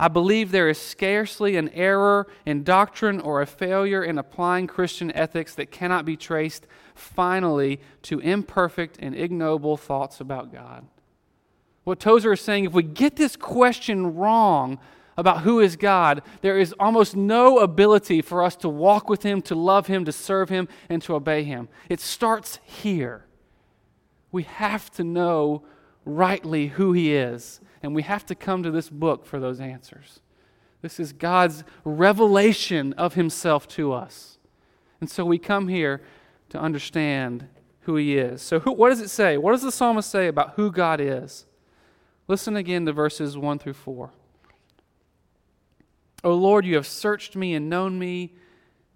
I 0.00 0.08
believe 0.08 0.50
there 0.50 0.70
is 0.70 0.78
scarcely 0.78 1.56
an 1.56 1.68
error 1.74 2.26
in 2.46 2.64
doctrine 2.64 3.20
or 3.20 3.42
a 3.42 3.46
failure 3.46 4.02
in 4.02 4.16
applying 4.16 4.66
Christian 4.66 5.12
ethics 5.12 5.54
that 5.56 5.70
cannot 5.70 6.06
be 6.06 6.16
traced 6.16 6.66
finally 6.94 7.82
to 8.04 8.18
imperfect 8.20 8.96
and 8.98 9.14
ignoble 9.14 9.76
thoughts 9.76 10.18
about 10.18 10.54
God. 10.54 10.86
What 11.84 12.00
Tozer 12.00 12.32
is 12.32 12.40
saying, 12.40 12.64
if 12.64 12.72
we 12.72 12.82
get 12.82 13.16
this 13.16 13.36
question 13.36 14.16
wrong, 14.16 14.78
about 15.18 15.42
who 15.42 15.60
is 15.60 15.76
God, 15.76 16.22
there 16.40 16.58
is 16.58 16.74
almost 16.80 17.14
no 17.14 17.58
ability 17.58 18.22
for 18.22 18.42
us 18.42 18.56
to 18.56 18.70
walk 18.70 19.10
with 19.10 19.22
Him, 19.22 19.42
to 19.42 19.54
love 19.54 19.86
Him, 19.86 20.06
to 20.06 20.12
serve 20.12 20.48
Him, 20.48 20.66
and 20.88 21.02
to 21.02 21.14
obey 21.14 21.44
Him. 21.44 21.68
It 21.90 22.00
starts 22.00 22.58
here. 22.64 23.26
We 24.32 24.44
have 24.44 24.90
to 24.92 25.04
know 25.04 25.62
rightly 26.06 26.68
who 26.68 26.94
He 26.94 27.12
is, 27.12 27.60
and 27.82 27.94
we 27.94 28.02
have 28.02 28.26
to 28.26 28.34
come 28.34 28.62
to 28.62 28.70
this 28.70 28.90
book 28.90 29.24
for 29.24 29.40
those 29.40 29.60
answers. 29.60 30.20
This 30.82 30.98
is 30.98 31.12
God's 31.12 31.64
revelation 31.84 32.92
of 32.94 33.14
Himself 33.14 33.68
to 33.68 33.92
us. 33.92 34.38
And 35.00 35.10
so 35.10 35.24
we 35.24 35.38
come 35.38 35.68
here 35.68 36.00
to 36.50 36.58
understand 36.58 37.46
who 37.80 37.96
He 37.96 38.16
is. 38.16 38.42
So, 38.42 38.60
who, 38.60 38.72
what 38.72 38.90
does 38.90 39.00
it 39.00 39.08
say? 39.08 39.36
What 39.36 39.52
does 39.52 39.62
the 39.62 39.72
psalmist 39.72 40.10
say 40.10 40.26
about 40.26 40.54
who 40.56 40.70
God 40.70 41.00
is? 41.00 41.46
Listen 42.28 42.56
again 42.56 42.86
to 42.86 42.92
verses 42.92 43.36
1 43.36 43.58
through 43.58 43.74
4. 43.74 44.10
O 46.22 46.34
Lord, 46.34 46.66
you 46.66 46.74
have 46.76 46.86
searched 46.86 47.34
me 47.34 47.54
and 47.54 47.70
known 47.70 47.98
me. 47.98 48.34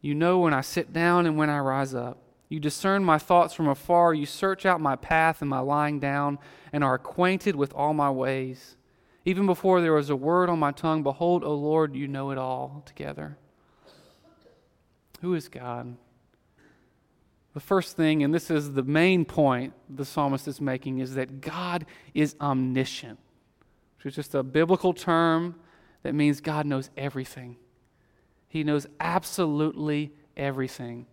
You 0.00 0.14
know 0.14 0.38
when 0.38 0.52
I 0.52 0.60
sit 0.60 0.92
down 0.92 1.26
and 1.26 1.36
when 1.36 1.48
I 1.48 1.58
rise 1.58 1.94
up. 1.94 2.18
You 2.54 2.60
discern 2.60 3.04
my 3.04 3.18
thoughts 3.18 3.52
from 3.52 3.66
afar. 3.66 4.14
You 4.14 4.26
search 4.26 4.64
out 4.64 4.80
my 4.80 4.94
path 4.94 5.40
and 5.40 5.50
my 5.50 5.58
lying 5.58 5.98
down, 5.98 6.38
and 6.72 6.84
are 6.84 6.94
acquainted 6.94 7.56
with 7.56 7.74
all 7.74 7.92
my 7.94 8.12
ways. 8.12 8.76
Even 9.24 9.44
before 9.44 9.80
there 9.80 9.92
was 9.92 10.08
a 10.08 10.14
word 10.14 10.48
on 10.48 10.60
my 10.60 10.70
tongue, 10.70 11.02
behold, 11.02 11.42
O 11.42 11.52
Lord, 11.52 11.96
you 11.96 12.06
know 12.06 12.30
it 12.30 12.38
all 12.38 12.84
together. 12.86 13.38
Who 15.20 15.34
is 15.34 15.48
God? 15.48 15.96
The 17.54 17.60
first 17.60 17.96
thing, 17.96 18.22
and 18.22 18.32
this 18.32 18.52
is 18.52 18.74
the 18.74 18.84
main 18.84 19.24
point 19.24 19.72
the 19.90 20.04
psalmist 20.04 20.46
is 20.46 20.60
making, 20.60 21.00
is 21.00 21.16
that 21.16 21.40
God 21.40 21.84
is 22.14 22.36
omniscient, 22.40 23.18
which 23.96 24.06
is 24.06 24.14
just 24.14 24.32
a 24.32 24.44
biblical 24.44 24.94
term 24.94 25.56
that 26.04 26.14
means 26.14 26.40
God 26.40 26.66
knows 26.66 26.88
everything. 26.96 27.56
He 28.46 28.62
knows 28.62 28.86
absolutely 29.00 30.12
everything. 30.36 31.06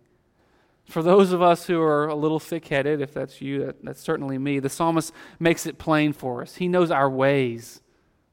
For 0.86 1.02
those 1.02 1.32
of 1.32 1.40
us 1.40 1.66
who 1.66 1.80
are 1.80 2.08
a 2.08 2.14
little 2.14 2.40
thick 2.40 2.68
headed, 2.68 3.00
if 3.00 3.14
that's 3.14 3.40
you, 3.40 3.66
that, 3.66 3.84
that's 3.84 4.00
certainly 4.00 4.36
me, 4.38 4.58
the 4.58 4.68
psalmist 4.68 5.12
makes 5.38 5.66
it 5.66 5.78
plain 5.78 6.12
for 6.12 6.42
us. 6.42 6.56
He 6.56 6.68
knows 6.68 6.90
our 6.90 7.08
ways. 7.08 7.80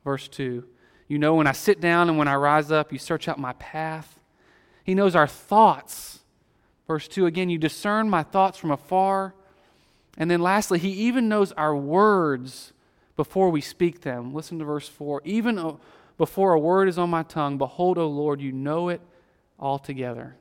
Verse 0.03 0.27
2 0.27 0.65
You 1.08 1.20
know 1.20 1.36
when 1.36 1.48
I 1.48 1.51
sit 1.51 1.79
down 1.79 2.10
and 2.10 2.18
when 2.18 2.27
I 2.27 2.36
rise 2.36 2.72
up, 2.72 2.91
you 2.91 3.00
search 3.00 3.27
out 3.27 3.39
my 3.39 3.53
path. 3.53 4.20
He 4.84 4.96
knows 4.96 5.15
our 5.15 5.27
thoughts. 5.27 6.20
Verse 6.88 7.08
2 7.08 7.27
again, 7.27 7.50
you 7.50 7.60
discern 7.60 8.10
my 8.10 8.24
thoughts 8.24 8.58
from 8.58 8.72
afar. 8.72 9.36
And 10.18 10.29
then 10.29 10.41
lastly, 10.41 10.79
he 10.79 10.89
even 10.89 11.29
knows 11.29 11.51
our 11.53 11.75
words 11.75 12.74
before 13.15 13.50
we 13.50 13.62
speak 13.62 14.01
them. 14.01 14.34
Listen 14.34 14.60
to 14.60 14.65
verse 14.65 14.88
4. 14.88 15.22
Even 15.24 15.60
uh, 15.60 15.75
before 16.18 16.53
a 16.53 16.60
word 16.60 16.89
is 16.89 16.98
on 16.98 17.10
my 17.10 17.24
tongue, 17.24 17.58
behold, 17.58 17.98
O 17.98 18.08
Lord, 18.08 18.41
you 18.41 18.51
know 18.51 18.89
it 18.89 19.01
altogether. 19.60 20.36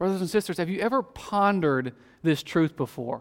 Brothers 0.00 0.22
and 0.22 0.30
sisters, 0.30 0.56
have 0.56 0.70
you 0.70 0.80
ever 0.80 1.02
pondered 1.02 1.92
this 2.22 2.42
truth 2.42 2.74
before? 2.74 3.20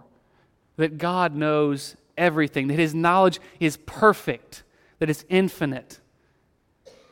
That 0.78 0.98
God 0.98 1.36
knows 1.36 1.98
everything, 2.18 2.70
that 2.70 2.80
His 2.80 2.96
knowledge 2.96 3.42
is 3.60 3.76
perfect, 3.86 4.64
that 5.00 5.10
it's 5.10 5.26
infinite. 5.28 6.00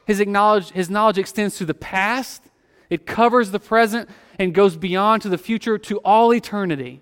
His, 0.06 0.22
acknowledge, 0.22 0.70
his 0.70 0.90
knowledge 0.90 1.18
extends 1.18 1.58
to 1.58 1.66
the 1.66 1.74
past, 1.74 2.44
it 2.90 3.06
covers 3.06 3.52
the 3.52 3.60
present, 3.60 4.10
and 4.40 4.54
goes 4.54 4.78
beyond 4.78 5.22
to 5.24 5.30
the 5.30 5.38
future 5.38 5.78
to 5.78 5.98
all 5.98 6.34
eternity. 6.34 7.02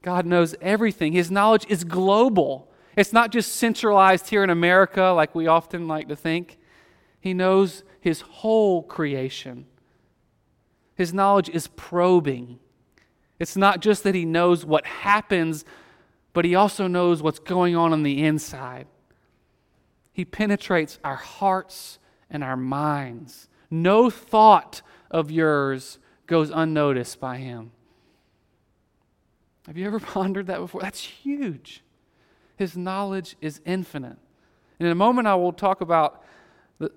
God 0.00 0.24
knows 0.24 0.54
everything. 0.62 1.12
His 1.12 1.30
knowledge 1.30 1.66
is 1.68 1.84
global. 1.84 2.72
It's 2.96 3.12
not 3.12 3.32
just 3.32 3.54
centralized 3.54 4.30
here 4.30 4.42
in 4.42 4.48
America 4.48 5.12
like 5.14 5.34
we 5.34 5.46
often 5.46 5.86
like 5.86 6.08
to 6.08 6.16
think. 6.16 6.56
He 7.20 7.34
knows 7.34 7.84
his 8.00 8.22
whole 8.22 8.82
creation. 8.82 9.66
His 11.00 11.14
knowledge 11.14 11.48
is 11.48 11.66
probing. 11.66 12.58
It's 13.38 13.56
not 13.56 13.80
just 13.80 14.02
that 14.02 14.14
he 14.14 14.26
knows 14.26 14.66
what 14.66 14.84
happens, 14.84 15.64
but 16.34 16.44
he 16.44 16.54
also 16.54 16.88
knows 16.88 17.22
what's 17.22 17.38
going 17.38 17.74
on 17.74 17.94
on 17.94 18.02
the 18.02 18.22
inside. 18.22 18.86
He 20.12 20.26
penetrates 20.26 20.98
our 21.02 21.16
hearts 21.16 21.98
and 22.28 22.44
our 22.44 22.54
minds. 22.54 23.48
No 23.70 24.10
thought 24.10 24.82
of 25.10 25.30
yours 25.30 25.98
goes 26.26 26.50
unnoticed 26.50 27.18
by 27.18 27.38
him. 27.38 27.70
Have 29.68 29.78
you 29.78 29.86
ever 29.86 30.00
pondered 30.00 30.48
that 30.48 30.58
before? 30.58 30.82
That's 30.82 31.00
huge. 31.00 31.82
His 32.56 32.76
knowledge 32.76 33.36
is 33.40 33.62
infinite. 33.64 34.18
And 34.78 34.86
in 34.86 34.92
a 34.92 34.94
moment, 34.94 35.28
I 35.28 35.34
will 35.36 35.54
talk 35.54 35.80
about 35.80 36.22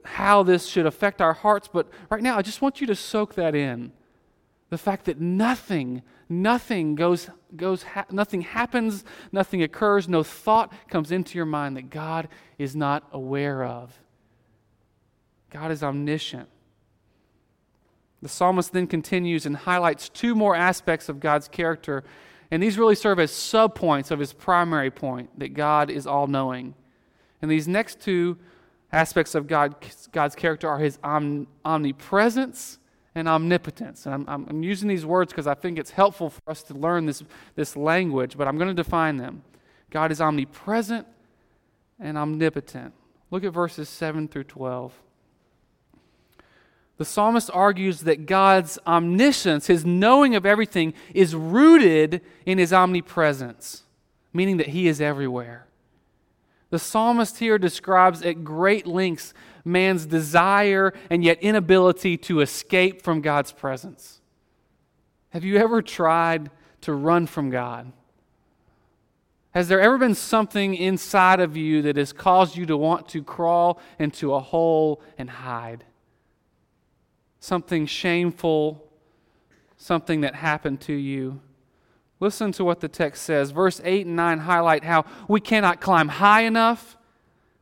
how 0.05 0.43
this 0.43 0.67
should 0.67 0.85
affect 0.85 1.21
our 1.21 1.33
hearts, 1.33 1.67
but 1.67 1.87
right 2.09 2.21
now, 2.21 2.37
I 2.37 2.41
just 2.41 2.61
want 2.61 2.79
you 2.81 2.87
to 2.87 2.95
soak 2.95 3.35
that 3.35 3.55
in. 3.55 3.91
The 4.69 4.77
fact 4.77 5.05
that 5.05 5.19
nothing, 5.19 6.01
nothing 6.29 6.95
goes, 6.95 7.29
goes 7.55 7.83
ha- 7.83 8.05
nothing 8.09 8.41
happens, 8.41 9.03
nothing 9.31 9.61
occurs, 9.61 10.07
no 10.07 10.23
thought 10.23 10.73
comes 10.87 11.11
into 11.11 11.37
your 11.37 11.45
mind 11.45 11.77
that 11.77 11.89
God 11.89 12.27
is 12.57 12.75
not 12.75 13.07
aware 13.11 13.63
of. 13.63 13.99
God 15.51 15.71
is 15.71 15.83
omniscient. 15.83 16.49
The 18.21 18.29
psalmist 18.29 18.71
then 18.71 18.87
continues 18.87 19.45
and 19.45 19.55
highlights 19.55 20.09
two 20.09 20.33
more 20.33 20.55
aspects 20.55 21.09
of 21.09 21.19
God's 21.19 21.47
character 21.47 22.03
and 22.53 22.61
these 22.61 22.77
really 22.77 22.93
serve 22.93 23.19
as 23.19 23.31
subpoints 23.31 24.11
of 24.11 24.19
his 24.19 24.31
primary 24.31 24.91
point 24.91 25.39
that 25.39 25.55
God 25.55 25.89
is 25.89 26.05
all 26.05 26.27
knowing. 26.27 26.75
And 27.41 27.49
these 27.49 27.67
next 27.67 27.99
two 27.99 28.37
aspects 28.93 29.35
of 29.35 29.47
God, 29.47 29.75
God's 30.11 30.35
character 30.35 30.69
are 30.69 30.77
his 30.77 30.99
omnipresence 31.03 32.77
and 33.15 33.27
omnipotence. 33.27 34.05
And 34.05 34.25
I'm, 34.27 34.45
I'm 34.47 34.63
using 34.63 34.87
these 34.87 35.05
words 35.05 35.33
because 35.33 35.47
I 35.47 35.55
think 35.55 35.77
it's 35.77 35.91
helpful 35.91 36.29
for 36.29 36.41
us 36.47 36.63
to 36.63 36.73
learn 36.73 37.07
this, 37.07 37.23
this 37.55 37.75
language, 37.75 38.37
but 38.37 38.47
I'm 38.47 38.57
going 38.57 38.69
to 38.69 38.73
define 38.73 39.17
them. 39.17 39.43
God 39.89 40.11
is 40.11 40.21
omnipresent 40.21 41.07
and 41.99 42.17
omnipotent. 42.17 42.93
Look 43.31 43.43
at 43.43 43.51
verses 43.51 43.89
7 43.89 44.27
through 44.27 44.45
12. 44.45 44.93
The 46.97 47.05
psalmist 47.05 47.49
argues 47.51 48.01
that 48.01 48.27
God's 48.27 48.77
omniscience, 48.85 49.67
his 49.67 49.83
knowing 49.83 50.35
of 50.35 50.45
everything, 50.45 50.93
is 51.13 51.35
rooted 51.35 52.21
in 52.45 52.59
his 52.59 52.71
omnipresence, 52.71 53.83
meaning 54.31 54.57
that 54.57 54.67
he 54.67 54.87
is 54.87 55.01
everywhere. 55.01 55.65
The 56.73 56.79
psalmist 56.79 57.37
here 57.37 57.59
describes 57.59 58.23
at 58.23 58.43
great 58.43 58.87
lengths 58.87 59.35
man's 59.63 60.07
desire 60.07 60.91
and 61.11 61.23
yet 61.23 61.37
inability 61.39 62.17
to 62.17 62.39
escape 62.39 63.03
from 63.03 63.21
God's 63.21 63.51
presence. 63.51 64.21
Have 65.29 65.43
you 65.43 65.57
ever 65.57 65.83
tried 65.83 66.49
to 66.81 66.93
run 66.93 67.27
from 67.27 67.51
God? 67.51 67.91
Has 69.51 69.67
there 69.67 69.81
ever 69.81 69.99
been 69.99 70.15
something 70.15 70.73
inside 70.73 71.39
of 71.39 71.55
you 71.55 71.83
that 71.83 71.95
has 71.95 72.11
caused 72.11 72.57
you 72.57 72.65
to 72.65 72.75
want 72.75 73.07
to 73.09 73.21
crawl 73.21 73.79
into 73.99 74.33
a 74.33 74.39
hole 74.39 74.99
and 75.15 75.29
hide? 75.29 75.83
Something 77.39 77.85
shameful, 77.85 78.83
something 79.77 80.21
that 80.21 80.33
happened 80.33 80.81
to 80.81 80.93
you. 80.93 81.39
Listen 82.23 82.53
to 82.53 82.63
what 82.63 82.79
the 82.79 82.87
text 82.87 83.23
says. 83.23 83.51
Verse 83.51 83.81
8 83.83 84.05
and 84.05 84.15
9 84.15 84.39
highlight 84.39 84.85
how 84.85 85.03
we 85.27 85.41
cannot 85.41 85.81
climb 85.81 86.07
high 86.07 86.43
enough, 86.43 86.95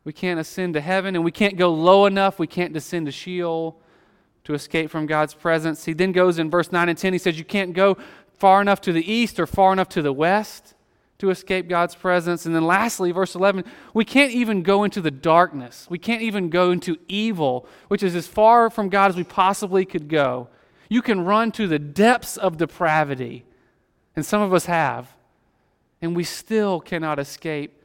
we 0.04 0.14
can't 0.14 0.40
ascend 0.40 0.76
to 0.76 0.82
heaven, 0.82 1.16
and 1.16 1.26
we 1.26 1.32
can't 1.32 1.58
go 1.58 1.74
low 1.74 2.06
enough, 2.06 2.38
we 2.38 2.46
can't 2.46 2.72
descend 2.72 3.08
to 3.08 3.12
Sheol 3.12 3.82
to 4.44 4.54
escape 4.54 4.92
from 4.92 5.08
God's 5.08 5.34
presence. 5.34 5.86
He 5.86 5.94
then 5.94 6.12
goes 6.12 6.38
in 6.38 6.52
verse 6.52 6.72
9 6.72 6.90
and 6.90 6.98
10, 6.98 7.12
he 7.12 7.18
says, 7.18 7.40
You 7.40 7.44
can't 7.44 7.74
go 7.74 7.98
far 8.36 8.62
enough 8.62 8.80
to 8.82 8.94
the 8.94 9.12
east 9.12 9.40
or 9.40 9.48
far 9.48 9.74
enough 9.74 9.90
to 9.90 10.04
the 10.04 10.14
west 10.14 10.76
to 11.18 11.32
escape 11.32 11.68
God's 11.68 11.96
presence. 11.96 12.46
And 12.46 12.54
then 12.54 12.64
lastly, 12.64 13.12
verse 13.12 13.34
11, 13.34 13.64
we 13.96 14.06
can't 14.06 14.32
even 14.32 14.62
go 14.62 14.84
into 14.84 15.02
the 15.02 15.10
darkness. 15.10 15.88
We 15.90 15.98
can't 15.98 16.22
even 16.22 16.52
go 16.52 16.70
into 16.70 16.98
evil, 17.08 17.68
which 17.88 18.04
is 18.04 18.16
as 18.16 18.28
far 18.28 18.70
from 18.70 18.90
God 18.90 19.10
as 19.10 19.18
we 19.18 19.24
possibly 19.24 19.86
could 19.86 20.08
go. 20.08 20.50
You 20.88 21.02
can 21.02 21.26
run 21.26 21.52
to 21.54 21.66
the 21.66 21.80
depths 21.80 22.38
of 22.38 22.58
depravity 22.58 23.46
and 24.16 24.26
some 24.26 24.42
of 24.42 24.54
us 24.54 24.66
have. 24.66 25.14
And 26.02 26.16
we 26.16 26.24
still 26.24 26.80
cannot 26.80 27.20
escape 27.20 27.84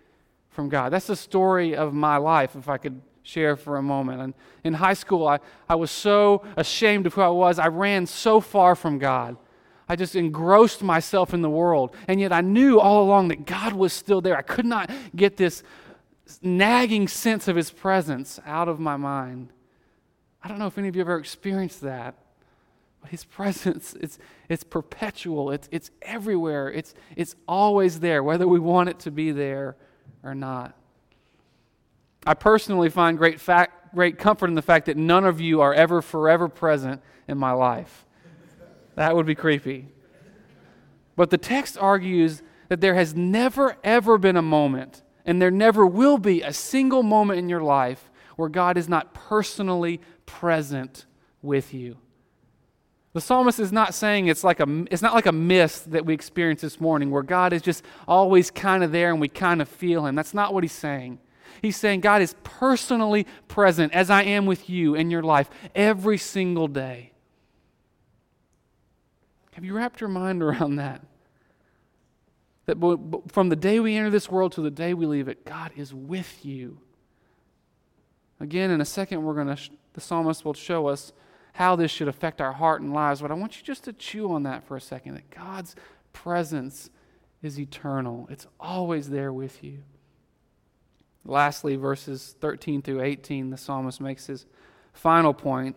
from 0.48 0.68
God. 0.68 0.92
That's 0.92 1.06
the 1.06 1.16
story 1.16 1.76
of 1.76 1.92
my 1.92 2.16
life, 2.16 2.56
if 2.56 2.68
I 2.68 2.78
could 2.78 3.00
share 3.22 3.56
for 3.56 3.76
a 3.76 3.82
moment. 3.82 4.22
And 4.22 4.34
in 4.64 4.74
high 4.74 4.94
school, 4.94 5.28
I, 5.28 5.38
I 5.68 5.74
was 5.74 5.90
so 5.90 6.42
ashamed 6.56 7.06
of 7.06 7.14
who 7.14 7.20
I 7.20 7.28
was. 7.28 7.58
I 7.58 7.68
ran 7.68 8.06
so 8.06 8.40
far 8.40 8.74
from 8.74 8.98
God. 8.98 9.36
I 9.88 9.96
just 9.96 10.16
engrossed 10.16 10.82
myself 10.82 11.34
in 11.34 11.42
the 11.42 11.50
world. 11.50 11.94
And 12.08 12.20
yet 12.20 12.32
I 12.32 12.40
knew 12.40 12.80
all 12.80 13.02
along 13.02 13.28
that 13.28 13.46
God 13.46 13.72
was 13.72 13.92
still 13.92 14.20
there. 14.20 14.36
I 14.36 14.42
could 14.42 14.64
not 14.64 14.90
get 15.14 15.36
this 15.36 15.62
nagging 16.42 17.08
sense 17.08 17.48
of 17.48 17.56
His 17.56 17.70
presence 17.70 18.40
out 18.46 18.68
of 18.68 18.80
my 18.80 18.96
mind. 18.96 19.52
I 20.42 20.48
don't 20.48 20.58
know 20.58 20.66
if 20.66 20.78
any 20.78 20.88
of 20.88 20.96
you 20.96 21.02
ever 21.02 21.18
experienced 21.18 21.82
that. 21.82 22.14
His 23.06 23.24
presence, 23.24 23.94
it's, 24.00 24.18
it's 24.48 24.64
perpetual, 24.64 25.50
it's, 25.50 25.68
it's 25.72 25.90
everywhere, 26.02 26.70
it's, 26.70 26.94
it's 27.16 27.34
always 27.46 28.00
there, 28.00 28.22
whether 28.22 28.46
we 28.46 28.58
want 28.58 28.88
it 28.88 28.98
to 29.00 29.10
be 29.10 29.30
there 29.32 29.76
or 30.22 30.34
not. 30.34 30.76
I 32.26 32.34
personally 32.34 32.90
find 32.90 33.16
great, 33.16 33.40
fact, 33.40 33.94
great 33.94 34.18
comfort 34.18 34.48
in 34.48 34.54
the 34.54 34.62
fact 34.62 34.86
that 34.86 34.96
none 34.96 35.24
of 35.24 35.40
you 35.40 35.60
are 35.60 35.72
ever 35.72 36.02
forever 36.02 36.48
present 36.48 37.00
in 37.28 37.38
my 37.38 37.52
life. 37.52 38.04
That 38.96 39.14
would 39.14 39.26
be 39.26 39.34
creepy. 39.34 39.88
But 41.14 41.30
the 41.30 41.38
text 41.38 41.78
argues 41.78 42.42
that 42.68 42.80
there 42.80 42.94
has 42.94 43.14
never, 43.14 43.76
ever 43.84 44.18
been 44.18 44.36
a 44.36 44.42
moment, 44.42 45.02
and 45.24 45.40
there 45.40 45.50
never 45.50 45.86
will 45.86 46.18
be 46.18 46.42
a 46.42 46.52
single 46.52 47.02
moment 47.02 47.38
in 47.38 47.48
your 47.48 47.62
life 47.62 48.10
where 48.36 48.48
God 48.48 48.76
is 48.76 48.88
not 48.88 49.14
personally 49.14 50.00
present 50.26 51.06
with 51.42 51.72
you. 51.72 51.96
The 53.16 53.22
psalmist 53.22 53.58
is 53.60 53.72
not 53.72 53.94
saying 53.94 54.26
it's 54.26 54.44
like 54.44 54.60
a 54.60 54.84
it's 54.90 55.00
not 55.00 55.14
like 55.14 55.24
a 55.24 55.32
mist 55.32 55.92
that 55.92 56.04
we 56.04 56.12
experienced 56.12 56.60
this 56.60 56.78
morning 56.78 57.10
where 57.10 57.22
God 57.22 57.54
is 57.54 57.62
just 57.62 57.82
always 58.06 58.50
kind 58.50 58.84
of 58.84 58.92
there 58.92 59.10
and 59.10 59.18
we 59.18 59.28
kind 59.28 59.62
of 59.62 59.70
feel 59.70 60.04
him. 60.04 60.14
That's 60.14 60.34
not 60.34 60.52
what 60.52 60.62
he's 60.62 60.72
saying. 60.72 61.18
He's 61.62 61.78
saying 61.78 62.02
God 62.02 62.20
is 62.20 62.34
personally 62.44 63.26
present 63.48 63.94
as 63.94 64.10
I 64.10 64.24
am 64.24 64.44
with 64.44 64.68
you 64.68 64.94
in 64.94 65.10
your 65.10 65.22
life 65.22 65.48
every 65.74 66.18
single 66.18 66.68
day. 66.68 67.12
Have 69.52 69.64
you 69.64 69.72
wrapped 69.72 70.02
your 70.02 70.10
mind 70.10 70.42
around 70.42 70.76
that? 70.76 71.00
That 72.66 72.76
from 73.28 73.48
the 73.48 73.56
day 73.56 73.80
we 73.80 73.96
enter 73.96 74.10
this 74.10 74.30
world 74.30 74.52
to 74.52 74.60
the 74.60 74.70
day 74.70 74.92
we 74.92 75.06
leave 75.06 75.28
it, 75.28 75.46
God 75.46 75.72
is 75.74 75.94
with 75.94 76.44
you. 76.44 76.80
Again, 78.40 78.70
in 78.70 78.82
a 78.82 78.84
second, 78.84 79.22
we're 79.22 79.42
going 79.42 79.56
to, 79.56 79.70
the 79.94 80.02
psalmist 80.02 80.44
will 80.44 80.52
show 80.52 80.88
us 80.88 81.14
how 81.56 81.74
this 81.74 81.90
should 81.90 82.08
affect 82.08 82.40
our 82.40 82.52
heart 82.52 82.82
and 82.82 82.92
lives, 82.92 83.22
but 83.22 83.30
I 83.30 83.34
want 83.34 83.56
you 83.56 83.64
just 83.64 83.84
to 83.84 83.92
chew 83.94 84.30
on 84.30 84.42
that 84.42 84.64
for 84.64 84.76
a 84.76 84.80
second 84.80 85.14
that 85.14 85.30
God's 85.30 85.74
presence 86.12 86.90
is 87.42 87.58
eternal, 87.58 88.28
it's 88.30 88.46
always 88.60 89.08
there 89.08 89.32
with 89.32 89.64
you. 89.64 89.78
Lastly, 91.24 91.76
verses 91.76 92.36
13 92.40 92.82
through 92.82 93.00
18, 93.00 93.50
the 93.50 93.56
psalmist 93.56 94.00
makes 94.02 94.26
his 94.26 94.44
final 94.92 95.32
point. 95.32 95.76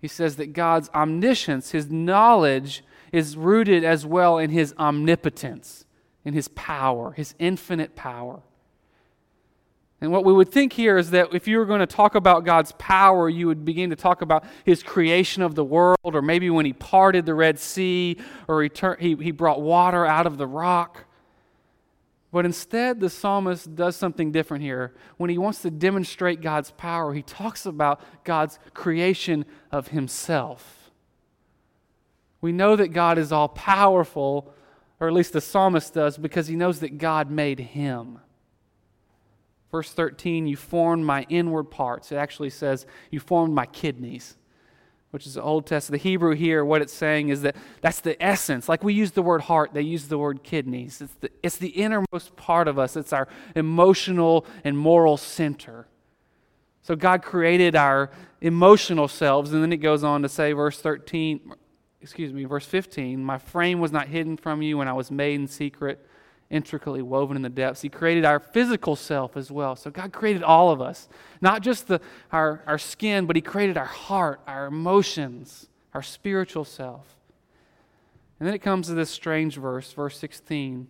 He 0.00 0.08
says 0.08 0.36
that 0.36 0.52
God's 0.52 0.90
omniscience, 0.90 1.70
his 1.70 1.88
knowledge, 1.88 2.82
is 3.12 3.36
rooted 3.36 3.84
as 3.84 4.04
well 4.04 4.38
in 4.38 4.50
his 4.50 4.74
omnipotence, 4.76 5.84
in 6.24 6.34
his 6.34 6.48
power, 6.48 7.12
his 7.12 7.34
infinite 7.38 7.94
power. 7.94 8.42
And 10.02 10.10
what 10.10 10.24
we 10.24 10.32
would 10.32 10.50
think 10.50 10.72
here 10.72 10.98
is 10.98 11.10
that 11.12 11.32
if 11.32 11.46
you 11.46 11.58
were 11.58 11.64
going 11.64 11.78
to 11.78 11.86
talk 11.86 12.16
about 12.16 12.44
God's 12.44 12.72
power, 12.72 13.28
you 13.28 13.46
would 13.46 13.64
begin 13.64 13.90
to 13.90 13.96
talk 13.96 14.20
about 14.20 14.44
his 14.64 14.82
creation 14.82 15.44
of 15.44 15.54
the 15.54 15.64
world, 15.64 15.96
or 16.02 16.20
maybe 16.20 16.50
when 16.50 16.66
he 16.66 16.72
parted 16.72 17.24
the 17.24 17.36
Red 17.36 17.60
Sea, 17.60 18.16
or 18.48 18.64
he, 18.64 18.68
tur- 18.68 18.96
he, 18.98 19.14
he 19.14 19.30
brought 19.30 19.62
water 19.62 20.04
out 20.04 20.26
of 20.26 20.38
the 20.38 20.46
rock. 20.46 21.04
But 22.32 22.44
instead, 22.44 22.98
the 22.98 23.08
psalmist 23.08 23.76
does 23.76 23.94
something 23.94 24.32
different 24.32 24.64
here. 24.64 24.92
When 25.18 25.30
he 25.30 25.38
wants 25.38 25.62
to 25.62 25.70
demonstrate 25.70 26.40
God's 26.40 26.72
power, 26.72 27.14
he 27.14 27.22
talks 27.22 27.64
about 27.64 28.00
God's 28.24 28.58
creation 28.74 29.44
of 29.70 29.88
himself. 29.88 30.90
We 32.40 32.50
know 32.50 32.74
that 32.74 32.88
God 32.88 33.18
is 33.18 33.30
all 33.30 33.50
powerful, 33.50 34.52
or 34.98 35.06
at 35.06 35.14
least 35.14 35.32
the 35.32 35.40
psalmist 35.40 35.94
does, 35.94 36.18
because 36.18 36.48
he 36.48 36.56
knows 36.56 36.80
that 36.80 36.98
God 36.98 37.30
made 37.30 37.60
him. 37.60 38.18
Verse 39.72 39.90
13, 39.90 40.46
you 40.46 40.56
formed 40.56 41.06
my 41.06 41.24
inward 41.30 41.64
parts. 41.64 42.12
It 42.12 42.16
actually 42.16 42.50
says, 42.50 42.86
you 43.10 43.18
formed 43.18 43.54
my 43.54 43.64
kidneys, 43.64 44.36
which 45.12 45.26
is 45.26 45.34
the 45.34 45.42
Old 45.42 45.66
Testament. 45.66 46.02
The 46.02 46.10
Hebrew 46.10 46.34
here, 46.34 46.62
what 46.62 46.82
it's 46.82 46.92
saying 46.92 47.30
is 47.30 47.40
that 47.40 47.56
that's 47.80 48.00
the 48.00 48.22
essence. 48.22 48.68
Like 48.68 48.84
we 48.84 48.92
use 48.92 49.12
the 49.12 49.22
word 49.22 49.40
heart, 49.40 49.72
they 49.72 49.80
use 49.80 50.08
the 50.08 50.18
word 50.18 50.44
kidneys. 50.44 51.00
It's 51.00 51.14
the, 51.14 51.30
it's 51.42 51.56
the 51.56 51.70
innermost 51.70 52.36
part 52.36 52.68
of 52.68 52.78
us, 52.78 52.96
it's 52.96 53.14
our 53.14 53.28
emotional 53.56 54.44
and 54.62 54.76
moral 54.76 55.16
center. 55.16 55.88
So 56.82 56.94
God 56.94 57.22
created 57.22 57.74
our 57.74 58.10
emotional 58.42 59.08
selves, 59.08 59.54
and 59.54 59.62
then 59.62 59.72
it 59.72 59.78
goes 59.78 60.04
on 60.04 60.20
to 60.20 60.28
say, 60.28 60.52
verse 60.52 60.80
13, 60.80 61.54
excuse 62.02 62.30
me, 62.34 62.44
verse 62.44 62.66
15, 62.66 63.24
my 63.24 63.38
frame 63.38 63.80
was 63.80 63.90
not 63.90 64.08
hidden 64.08 64.36
from 64.36 64.60
you 64.60 64.76
when 64.76 64.88
I 64.88 64.92
was 64.92 65.10
made 65.10 65.36
in 65.36 65.46
secret 65.46 66.04
intricately 66.52 67.00
woven 67.02 67.34
in 67.34 67.42
the 67.42 67.48
depths. 67.48 67.80
He 67.80 67.88
created 67.88 68.24
our 68.24 68.38
physical 68.38 68.94
self 68.94 69.36
as 69.36 69.50
well. 69.50 69.74
So 69.74 69.90
God 69.90 70.12
created 70.12 70.42
all 70.42 70.70
of 70.70 70.80
us, 70.80 71.08
not 71.40 71.62
just 71.62 71.88
the, 71.88 72.00
our, 72.30 72.62
our 72.66 72.78
skin, 72.78 73.26
but 73.26 73.34
He 73.34 73.42
created 73.42 73.78
our 73.78 73.86
heart, 73.86 74.40
our 74.46 74.66
emotions, 74.66 75.68
our 75.94 76.02
spiritual 76.02 76.64
self. 76.64 77.16
And 78.38 78.46
then 78.46 78.54
it 78.54 78.60
comes 78.60 78.88
to 78.88 78.94
this 78.94 79.10
strange 79.10 79.56
verse, 79.56 79.92
verse 79.92 80.18
16. 80.18 80.88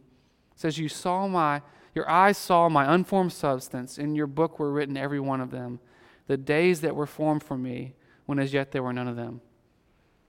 It 0.52 0.60
says, 0.60 0.78
You 0.78 0.88
saw 0.88 1.28
my, 1.28 1.62
your 1.94 2.10
eyes 2.10 2.36
saw 2.36 2.68
my 2.68 2.92
unformed 2.92 3.32
substance. 3.32 3.98
In 3.98 4.14
your 4.14 4.26
book 4.26 4.58
were 4.58 4.72
written 4.72 4.96
every 4.96 5.20
one 5.20 5.40
of 5.40 5.50
them, 5.50 5.78
the 6.26 6.36
days 6.36 6.80
that 6.80 6.96
were 6.96 7.06
formed 7.06 7.42
for 7.44 7.56
me, 7.56 7.94
when 8.26 8.38
as 8.38 8.52
yet 8.52 8.72
there 8.72 8.82
were 8.82 8.92
none 8.92 9.08
of 9.08 9.16
them. 9.16 9.40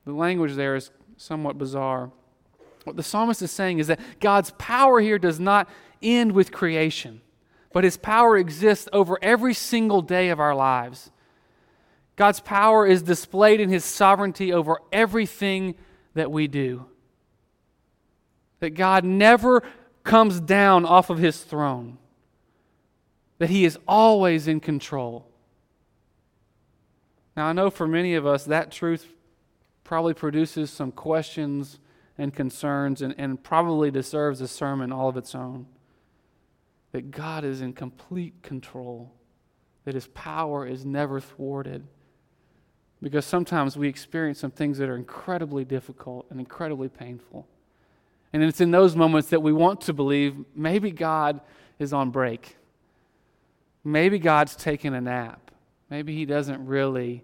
The 0.06 0.13
language 0.13 0.54
there 0.54 0.76
is 0.76 0.91
somewhat 1.17 1.58
bizarre. 1.58 2.12
What 2.84 2.96
the 2.96 3.04
psalmist 3.04 3.41
is 3.41 3.52
saying 3.52 3.80
is 3.80 3.88
that 3.88 4.00
God's 4.19 4.52
power 4.58 5.00
here 5.00 5.19
does 5.19 5.39
not 5.39 5.69
end 6.02 6.34
with 6.34 6.52
creation, 6.52 7.22
but 7.72 7.84
his 7.84 7.98
power 7.98 8.38
exists 8.38 8.89
over 8.91 9.17
every 9.22 9.54
single 9.54 10.02
day 10.02 10.30
of 10.30 10.39
our 10.39 10.56
lives. 10.56 11.12
God's 12.15 12.39
power 12.39 12.86
is 12.86 13.02
displayed 13.02 13.60
in 13.60 13.69
his 13.69 13.86
sovereignty 13.86 14.54
over 14.54 14.80
everything 14.91 15.76
that 16.13 16.32
we 16.32 16.48
do. 16.48 16.86
That 18.60 18.72
God 18.72 19.04
never 19.04 19.63
comes 20.04 20.39
down 20.39 20.86
off 20.86 21.10
of 21.10 21.17
his 21.17 21.41
throne, 21.41 21.98
that 23.39 23.50
he 23.50 23.65
is 23.65 23.80
always 23.88 24.48
in 24.48 24.60
control. 24.60 25.26
Now, 27.36 27.48
I 27.48 27.54
know 27.54 27.69
for 27.69 27.88
many 27.88 28.13
of 28.13 28.28
us 28.28 28.46
that 28.46 28.72
truth 28.72 29.08
probably 29.84 30.13
produces 30.13 30.69
some 30.69 30.91
questions 30.91 31.80
and 32.17 32.34
concerns 32.34 33.02
and, 33.02 33.15
and 33.17 33.43
probably 33.43 33.91
deserves 33.91 34.41
a 34.41 34.47
sermon 34.47 34.91
all 34.91 35.10
of 35.10 35.17
its 35.17 35.34
own. 35.34 35.65
That 36.91 37.12
God 37.12 37.43
is 37.43 37.62
in 37.62 37.73
complete 37.73 38.43
control, 38.43 39.12
that 39.86 39.95
his 39.95 40.08
power 40.08 40.67
is 40.67 40.86
never 40.86 41.19
thwarted. 41.19 41.88
Because 43.02 43.26
sometimes 43.26 43.76
we 43.76 43.89
experience 43.89 44.39
some 44.39 44.52
things 44.52 44.78
that 44.78 44.89
are 44.89 44.95
incredibly 44.95 45.65
difficult 45.65 46.28
and 46.30 46.39
incredibly 46.39 46.88
painful. 46.88 47.47
And 48.32 48.43
it's 48.43 48.62
in 48.62 48.71
those 48.71 48.95
moments 48.95 49.30
that 49.30 49.41
we 49.41 49.52
want 49.52 49.82
to 49.82 49.93
believe 49.93 50.38
maybe 50.56 50.91
God 50.91 51.41
is 51.80 51.93
on 51.93 52.12
break. 52.12 52.58
Maybe 53.84 54.19
God's 54.19 54.56
taking 54.56 54.93
a 54.93 55.02
nap. 55.02 55.52
Maybe 55.89 56.15
he 56.15 56.26
doesn't 56.26 56.65
really 56.65 57.23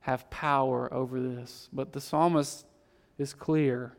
have 0.00 0.28
power 0.30 0.92
over 0.92 1.20
this. 1.20 1.68
But 1.72 1.92
the 1.92 2.00
psalmist 2.00 2.66
is 3.18 3.32
clear 3.32 3.96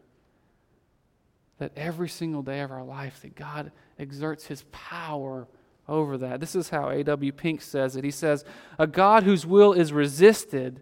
that 1.64 1.72
every 1.78 2.10
single 2.10 2.42
day 2.42 2.60
of 2.60 2.72
our 2.72 2.84
life 2.84 3.22
that 3.22 3.36
God 3.36 3.72
exerts 3.98 4.48
his 4.48 4.66
power 4.74 5.48
over 5.88 6.18
that. 6.18 6.42
This 6.42 6.56
is 6.56 6.70
how 6.70 6.90
A.W. 6.90 7.32
Pink 7.32 7.62
says 7.62 7.96
it. 7.96 8.04
He 8.04 8.12
says, 8.12 8.44
"A 8.78 8.86
God 8.86 9.24
whose 9.24 9.46
will 9.46 9.72
is 9.72 9.94
resisted, 9.94 10.82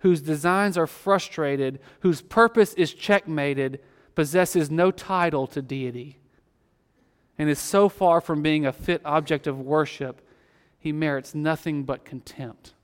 whose 0.00 0.20
designs 0.20 0.76
are 0.76 0.86
frustrated, 0.86 1.80
whose 2.00 2.20
purpose 2.20 2.74
is 2.74 2.92
checkmated, 2.92 3.80
possesses 4.14 4.70
no 4.70 4.90
title 4.90 5.46
to 5.46 5.62
deity." 5.62 6.20
And 7.38 7.48
is 7.48 7.58
so 7.58 7.88
far 7.88 8.20
from 8.20 8.42
being 8.42 8.66
a 8.66 8.72
fit 8.72 9.00
object 9.02 9.46
of 9.46 9.58
worship, 9.58 10.20
he 10.78 10.92
merits 10.92 11.34
nothing 11.34 11.84
but 11.84 12.04
contempt. 12.04 12.74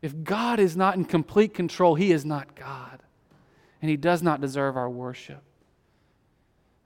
If 0.00 0.24
God 0.24 0.58
is 0.58 0.74
not 0.74 0.96
in 0.96 1.04
complete 1.04 1.52
control, 1.52 1.96
he 1.96 2.12
is 2.12 2.24
not 2.24 2.54
God. 2.54 3.02
And 3.82 3.90
he 3.90 3.98
does 3.98 4.22
not 4.22 4.40
deserve 4.40 4.74
our 4.74 4.88
worship. 4.88 5.42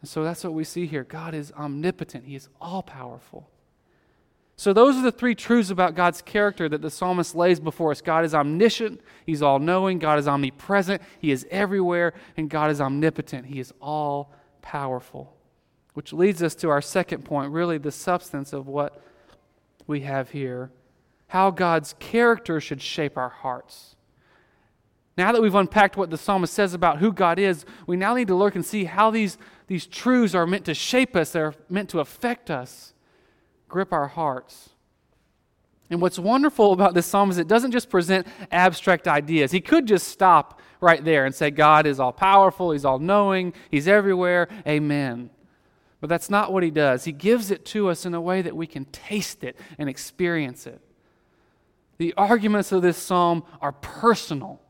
And 0.00 0.08
so 0.08 0.24
that's 0.24 0.44
what 0.44 0.54
we 0.54 0.64
see 0.64 0.86
here. 0.86 1.04
God 1.04 1.34
is 1.34 1.52
omnipotent, 1.52 2.24
He 2.24 2.34
is 2.34 2.48
all 2.60 2.82
powerful. 2.82 3.48
So, 4.56 4.74
those 4.74 4.96
are 4.96 5.02
the 5.02 5.12
three 5.12 5.34
truths 5.34 5.70
about 5.70 5.94
God's 5.94 6.20
character 6.20 6.68
that 6.68 6.82
the 6.82 6.90
psalmist 6.90 7.34
lays 7.34 7.58
before 7.58 7.92
us 7.92 8.02
God 8.02 8.24
is 8.24 8.34
omniscient, 8.34 9.00
He's 9.24 9.42
all 9.42 9.58
knowing, 9.58 9.98
God 9.98 10.18
is 10.18 10.28
omnipresent, 10.28 11.00
He 11.18 11.30
is 11.30 11.46
everywhere, 11.50 12.12
and 12.36 12.50
God 12.50 12.70
is 12.70 12.80
omnipotent, 12.80 13.46
He 13.46 13.58
is 13.58 13.72
all 13.80 14.32
powerful. 14.60 15.34
Which 15.94 16.12
leads 16.12 16.42
us 16.42 16.54
to 16.56 16.68
our 16.68 16.82
second 16.82 17.24
point, 17.24 17.52
really 17.52 17.78
the 17.78 17.90
substance 17.90 18.52
of 18.52 18.66
what 18.66 19.02
we 19.86 20.00
have 20.00 20.30
here 20.30 20.70
how 21.30 21.48
God's 21.52 21.94
character 22.00 22.60
should 22.60 22.82
shape 22.82 23.16
our 23.16 23.28
hearts. 23.28 23.94
Now 25.20 25.33
that 25.33 25.42
we've 25.42 25.54
unpacked 25.54 25.98
what 25.98 26.09
the 26.09 26.16
psalmist 26.16 26.54
says 26.54 26.72
about 26.72 26.96
who 26.96 27.12
God 27.12 27.38
is, 27.38 27.66
we 27.87 27.98
now 27.98 28.14
need 28.14 28.28
to 28.28 28.35
look 28.35 28.54
and 28.54 28.64
see 28.64 28.85
how 28.85 29.11
these, 29.11 29.37
these 29.66 29.87
truths 29.87 30.35
are 30.35 30.46
meant 30.46 30.64
to 30.64 30.72
shape 30.72 31.14
us, 31.14 31.33
they're 31.33 31.52
meant 31.68 31.90
to 31.90 32.00
affect 32.00 32.50
us, 32.50 32.94
grip 33.68 33.92
our 33.92 34.09
hearts. 34.09 34.70
And 35.90 36.00
what's 36.00 36.18
wonderful 36.18 36.72
about 36.72 36.94
this 36.94 37.04
psalm 37.04 37.30
is 37.30 37.37
it 37.37 37.48
doesn't 37.48 37.72
just 37.72 37.90
present 37.90 38.26
abstract 38.50 39.06
ideas. 39.06 39.52
He 39.52 39.61
could 39.61 39.87
just 39.87 40.09
stop 40.09 40.59
right 40.80 41.04
there 41.04 41.26
and 41.26 41.35
say, 41.35 41.50
God 41.50 41.85
is 41.85 42.00
all 42.00 42.14
powerful, 42.14 42.70
He's 42.70 42.87
all 42.87 42.98
knowing, 42.98 43.52
He's 43.70 43.87
everywhere, 43.87 44.48
amen. 44.66 45.28
But 46.00 46.09
that's 46.09 46.30
not 46.30 46.50
what 46.50 46.62
He 46.62 46.70
does. 46.70 47.04
He 47.04 47.12
gives 47.12 47.50
it 47.50 47.66
to 47.66 47.90
us 47.90 48.06
in 48.06 48.14
a 48.14 48.22
way 48.22 48.40
that 48.40 48.56
we 48.56 48.66
can 48.66 48.87
taste 48.87 49.44
it 49.44 49.59
and 49.76 49.87
experience 49.87 50.66
it. 50.66 50.80
The 51.98 52.14
arguments 52.16 52.72
of 52.72 52.80
this 52.80 52.96
psalm 52.96 53.44
are 53.61 53.72
personal. 53.72 54.62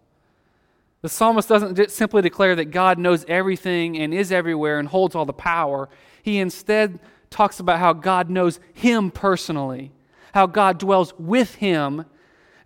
The 1.03 1.09
psalmist 1.09 1.49
doesn't 1.49 1.91
simply 1.91 2.23
declare 2.23 2.55
that 2.57 2.67
God 2.67 2.99
knows 2.99 3.25
everything 3.27 3.99
and 3.99 4.13
is 4.13 4.31
everywhere 4.31 4.79
and 4.79 4.89
holds 4.89 5.15
all 5.15 5.25
the 5.25 5.33
power. 5.33 5.89
He 6.23 6.39
instead 6.39 7.01
talks 7.31 7.59
about 7.59 7.79
how 7.79 7.95
God 7.95 8.29
knows 8.29 8.61
him 8.75 9.11
personally, 9.11 9.93
how 10.35 10.47
God 10.47 10.79
dwells 10.79 11.15
with 11.19 11.55
him, 11.57 12.05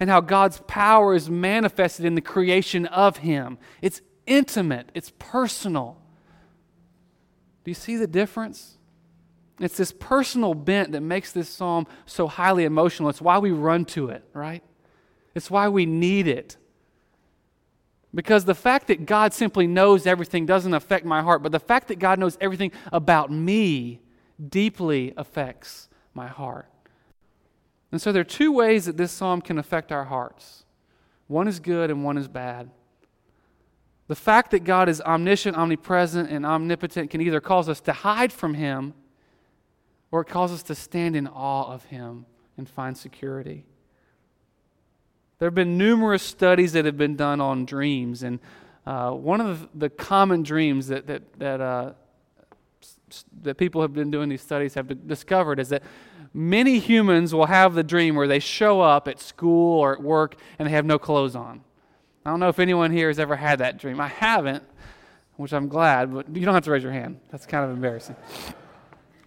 and 0.01 0.11
how 0.11 0.20
God's 0.20 0.61
power 0.66 1.14
is 1.14 1.31
manifested 1.31 2.05
in 2.05 2.16
the 2.16 2.20
creation 2.20 2.87
of 2.87 3.18
him. 3.18 3.59
It's 3.81 4.01
intimate, 4.27 4.90
it's 4.94 5.12
personal. 5.18 5.97
Do 7.64 7.70
you 7.70 7.75
see 7.75 7.97
the 7.97 8.07
difference? 8.09 8.79
It's 9.61 9.77
this 9.77 9.92
personal 9.92 10.55
bent 10.55 10.92
that 10.92 11.01
makes 11.01 11.31
this 11.31 11.49
psalm 11.49 11.87
so 12.07 12.27
highly 12.27 12.64
emotional. 12.64 13.09
It's 13.09 13.20
why 13.20 13.38
we 13.38 13.53
run 13.53 13.85
to 13.87 14.09
it, 14.09 14.25
right? 14.33 14.64
It's 15.35 15.51
why 15.51 15.68
we 15.68 15.87
need 15.87 16.27
it. 16.27 16.57
Because 18.14 18.44
the 18.44 18.55
fact 18.55 18.87
that 18.87 19.07
God 19.07 19.33
simply 19.33 19.66
knows 19.66 20.07
everything 20.07 20.46
doesn't 20.46 20.72
affect 20.72 21.05
my 21.05 21.20
heart, 21.20 21.42
but 21.42 21.53
the 21.53 21.59
fact 21.59 21.88
that 21.88 21.98
God 21.98 22.18
knows 22.18 22.38
everything 22.40 22.70
about 22.92 23.33
me 23.33 24.00
deeply 24.48 25.12
affects 25.16 25.88
my 26.14 26.29
heart. 26.29 26.68
And 27.90 28.00
so 28.00 28.12
there 28.12 28.20
are 28.20 28.24
two 28.24 28.53
ways 28.53 28.87
that 28.87 28.96
this 28.96 29.12
psalm 29.12 29.40
can 29.40 29.59
affect 29.59 29.92
our 29.92 30.05
hearts 30.05 30.64
one 31.27 31.48
is 31.48 31.59
good 31.59 31.90
and 31.90 32.05
one 32.05 32.18
is 32.18 32.29
bad. 32.29 32.70
The 34.09 34.14
fact 34.14 34.50
that 34.50 34.62
God 34.62 34.90
is 34.90 35.00
omniscient, 35.00 35.57
omnipresent, 35.57 36.29
and 36.29 36.44
omnipotent 36.44 37.11
can 37.11 37.22
either 37.22 37.40
cause 37.40 37.66
us 37.68 37.81
to 37.81 37.92
hide 37.92 38.31
from 38.31 38.55
Him 38.55 38.92
or 40.11 40.20
it 40.20 40.27
calls 40.27 40.53
us 40.53 40.62
to 40.64 40.74
stand 40.74 41.16
in 41.16 41.27
awe 41.27 41.72
of 41.72 41.85
Him 41.87 42.27
and 42.59 42.68
find 42.68 42.96
security. 42.96 43.64
There 45.38 45.47
have 45.47 45.55
been 45.55 45.77
numerous 45.77 46.23
studies 46.23 46.73
that 46.73 46.85
have 46.85 46.97
been 46.97 47.16
done 47.16 47.40
on 47.40 47.64
dreams, 47.64 48.23
and 48.23 48.38
uh, 48.87 49.11
one 49.11 49.40
of 49.40 49.68
the, 49.75 49.90
common 49.90 50.42
dreams 50.42 50.88
that, 50.88 51.07
that, 51.07 51.38
that, 51.38 51.61
uh, 51.61 51.92
that 53.42 53.57
people 53.57 53.81
have 53.83 53.94
been 53.94 54.11
doing 54.11 54.29
these 54.29 54.42
studies 54.42 54.75
have 54.75 55.09
discovered 55.09 55.59
is 55.59 55.70
that 55.70 55.83
many 56.35 56.79
humans 56.79 57.35
will 57.35 57.47
have 57.47 57.75
the 57.75 57.83
dream 57.83 58.14
where 58.14 58.29
they 58.29 58.38
show 58.38 58.81
up 58.81 59.09
at 59.09 59.20
school 59.20 59.81
or 59.81 59.94
at 59.94 60.03
work 60.03 60.37
and 60.59 60.66
they 60.66 60.73
have 60.73 60.85
no 60.85 60.99
clothes 60.99 61.35
on. 61.35 61.62
I 62.27 62.31
don't 62.31 62.40
know 62.40 62.49
if 62.49 62.59
anyone 62.59 62.90
here 62.90 63.09
has 63.09 63.18
ever 63.18 63.37
had 63.37 63.61
that 63.61 63.79
dream. 63.79 64.01
I 64.01 64.09
haven't, 64.09 64.64
which 65.37 65.53
I'm 65.53 65.68
glad, 65.68 66.12
but 66.12 66.35
you 66.35 66.44
don't 66.44 66.55
have 66.55 66.64
to 66.64 66.70
raise 66.70 66.83
your 66.83 66.92
hand. 66.92 67.20
That's 67.31 67.47
kind 67.47 67.64
of 67.64 67.70
embarrassing. 67.70 68.16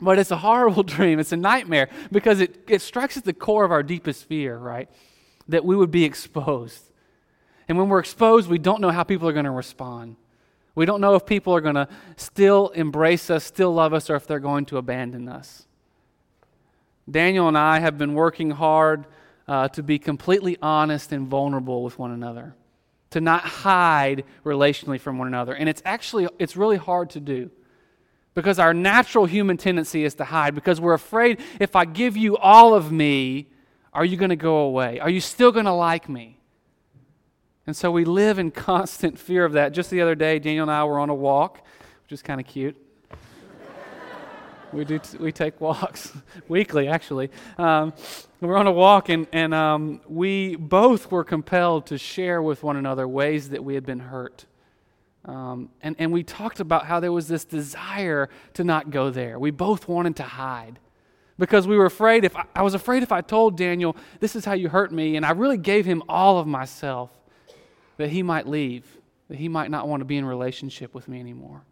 But 0.01 0.19
it's 0.19 0.31
a 0.31 0.37
horrible 0.37 0.83
dream. 0.95 1.19
It's 1.19 1.31
a 1.31 1.37
nightmare 1.37 1.89
because 2.11 2.41
it, 2.41 2.63
it 2.67 2.81
strikes 2.81 3.17
at 3.17 3.23
the 3.23 3.33
core 3.33 3.65
of 3.65 3.71
our 3.71 3.83
deepest 3.83 4.25
fear, 4.25 4.57
right? 4.57 4.89
That 5.49 5.65
we 5.65 5.75
would 5.75 5.91
be 5.91 6.03
exposed. 6.03 6.83
And 7.67 7.77
when 7.77 7.89
we're 7.89 7.99
exposed, 7.99 8.49
we 8.49 8.59
don't 8.59 8.81
know 8.81 8.91
how 8.91 9.03
people 9.03 9.27
are 9.27 9.33
going 9.33 9.45
to 9.45 9.51
respond. 9.51 10.15
We 10.75 10.85
don't 10.85 11.01
know 11.01 11.15
if 11.15 11.25
people 11.25 11.55
are 11.55 11.61
going 11.61 11.75
to 11.75 11.87
still 12.15 12.69
embrace 12.69 13.29
us, 13.29 13.43
still 13.43 13.73
love 13.73 13.93
us, 13.93 14.09
or 14.09 14.15
if 14.15 14.27
they're 14.27 14.39
going 14.39 14.65
to 14.67 14.77
abandon 14.77 15.27
us. 15.27 15.65
Daniel 17.09 17.47
and 17.47 17.57
I 17.57 17.79
have 17.79 17.97
been 17.97 18.13
working 18.13 18.51
hard 18.51 19.07
uh, 19.47 19.69
to 19.69 19.81
be 19.81 19.97
completely 19.97 20.57
honest 20.61 21.11
and 21.11 21.27
vulnerable 21.27 21.83
with 21.83 21.97
one 21.97 22.11
another, 22.11 22.53
to 23.11 23.21
not 23.21 23.41
hide 23.41 24.23
relationally 24.45 24.99
from 24.99 25.17
one 25.17 25.27
another. 25.27 25.53
And 25.53 25.69
it's 25.69 25.81
actually, 25.85 26.27
it's 26.37 26.55
really 26.57 26.77
hard 26.77 27.09
to 27.11 27.19
do 27.19 27.49
because 28.33 28.59
our 28.59 28.73
natural 28.73 29.25
human 29.25 29.57
tendency 29.57 30.03
is 30.03 30.13
to 30.15 30.25
hide 30.25 30.53
because 30.53 30.79
we're 30.79 30.93
afraid 30.93 31.39
if 31.59 31.75
I 31.75 31.85
give 31.85 32.15
you 32.15 32.37
all 32.37 32.75
of 32.75 32.91
me, 32.91 33.47
are 33.97 34.05
you 34.05 34.15
going 34.15 34.29
to 34.29 34.35
go 34.35 34.57
away? 34.57 34.99
Are 34.99 35.09
you 35.09 35.19
still 35.19 35.51
going 35.51 35.65
to 35.65 35.73
like 35.73 36.07
me? 36.07 36.37
And 37.65 37.75
so 37.75 37.89
we 37.89 38.05
live 38.05 38.37
in 38.37 38.51
constant 38.69 39.17
fear 39.17 39.43
of 39.43 39.53
that. 39.53 39.71
Just 39.73 39.89
the 39.89 40.01
other 40.01 40.13
day, 40.13 40.37
Daniel 40.37 40.61
and 40.61 40.71
I 40.71 40.83
were 40.83 40.99
on 40.99 41.09
a 41.09 41.15
walk, 41.15 41.65
which 42.03 42.11
is 42.11 42.21
kind 42.21 42.39
of 42.39 42.45
cute. 42.45 42.77
we 44.71 44.85
do 44.85 44.99
t- 44.99 45.17
we 45.17 45.31
take 45.31 45.59
walks 45.59 46.15
weekly, 46.47 46.87
actually. 46.87 47.31
Um, 47.57 47.91
we 48.39 48.47
are 48.49 48.57
on 48.57 48.67
a 48.67 48.71
walk, 48.71 49.09
and, 49.09 49.25
and 49.33 49.51
um, 49.55 50.01
we 50.07 50.55
both 50.57 51.09
were 51.09 51.23
compelled 51.23 51.87
to 51.87 51.97
share 51.97 52.39
with 52.39 52.61
one 52.61 52.77
another 52.77 53.07
ways 53.07 53.49
that 53.49 53.63
we 53.63 53.73
had 53.73 53.83
been 53.83 53.99
hurt. 53.99 54.45
Um, 55.25 55.71
and, 55.81 55.95
and 55.97 56.13
we 56.13 56.21
talked 56.21 56.59
about 56.59 56.85
how 56.85 56.99
there 56.99 57.11
was 57.11 57.27
this 57.27 57.45
desire 57.45 58.29
to 58.53 58.63
not 58.63 58.91
go 58.91 59.09
there. 59.09 59.39
We 59.39 59.49
both 59.49 59.87
wanted 59.87 60.17
to 60.17 60.23
hide 60.23 60.77
because 61.39 61.67
we 61.67 61.77
were 61.77 61.85
afraid 61.85 62.23
if 62.23 62.35
I, 62.35 62.45
I, 62.55 62.61
was 62.61 62.73
afraid 62.73 63.03
if 63.03 63.11
I 63.11 63.21
told 63.21 63.57
Daniel, 63.57 63.95
this 64.19 64.35
is 64.35 64.45
how 64.45 64.53
you 64.53 64.69
hurt 64.69 64.91
me, 64.91 65.15
and 65.15 65.25
I 65.25 65.31
really 65.31 65.57
gave 65.57 65.85
him 65.85 66.03
all 66.09 66.39
of 66.39 66.47
myself, 66.47 67.11
that 67.97 68.09
he 68.09 68.23
might 68.23 68.47
leave, 68.47 68.85
that 69.29 69.37
he 69.37 69.47
might 69.47 69.71
not 69.71 69.87
want 69.87 70.01
to 70.01 70.05
be 70.05 70.17
in 70.17 70.25
relationship 70.25 70.93
with 70.93 71.07
me 71.07 71.19
anymore. 71.19 71.63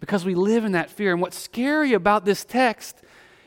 Because 0.00 0.24
we 0.24 0.34
live 0.34 0.64
in 0.64 0.72
that 0.72 0.90
fear. 0.90 1.12
And 1.12 1.20
what's 1.20 1.38
scary 1.38 1.92
about 1.92 2.24
this 2.24 2.44
text 2.44 2.96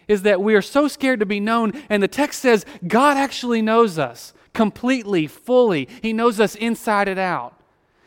is 0.08 0.22
that 0.22 0.42
we 0.42 0.56
are 0.56 0.62
so 0.62 0.88
scared 0.88 1.20
to 1.20 1.26
be 1.26 1.40
known, 1.40 1.74
and 1.90 2.02
the 2.02 2.08
text 2.08 2.40
says 2.40 2.66
God 2.88 3.18
actually 3.18 3.62
knows 3.62 4.00
us 4.00 4.34
completely, 4.54 5.28
fully. 5.28 5.90
He 6.02 6.14
knows 6.14 6.40
us 6.40 6.56
inside 6.56 7.08
and 7.08 7.20
out. 7.20 7.60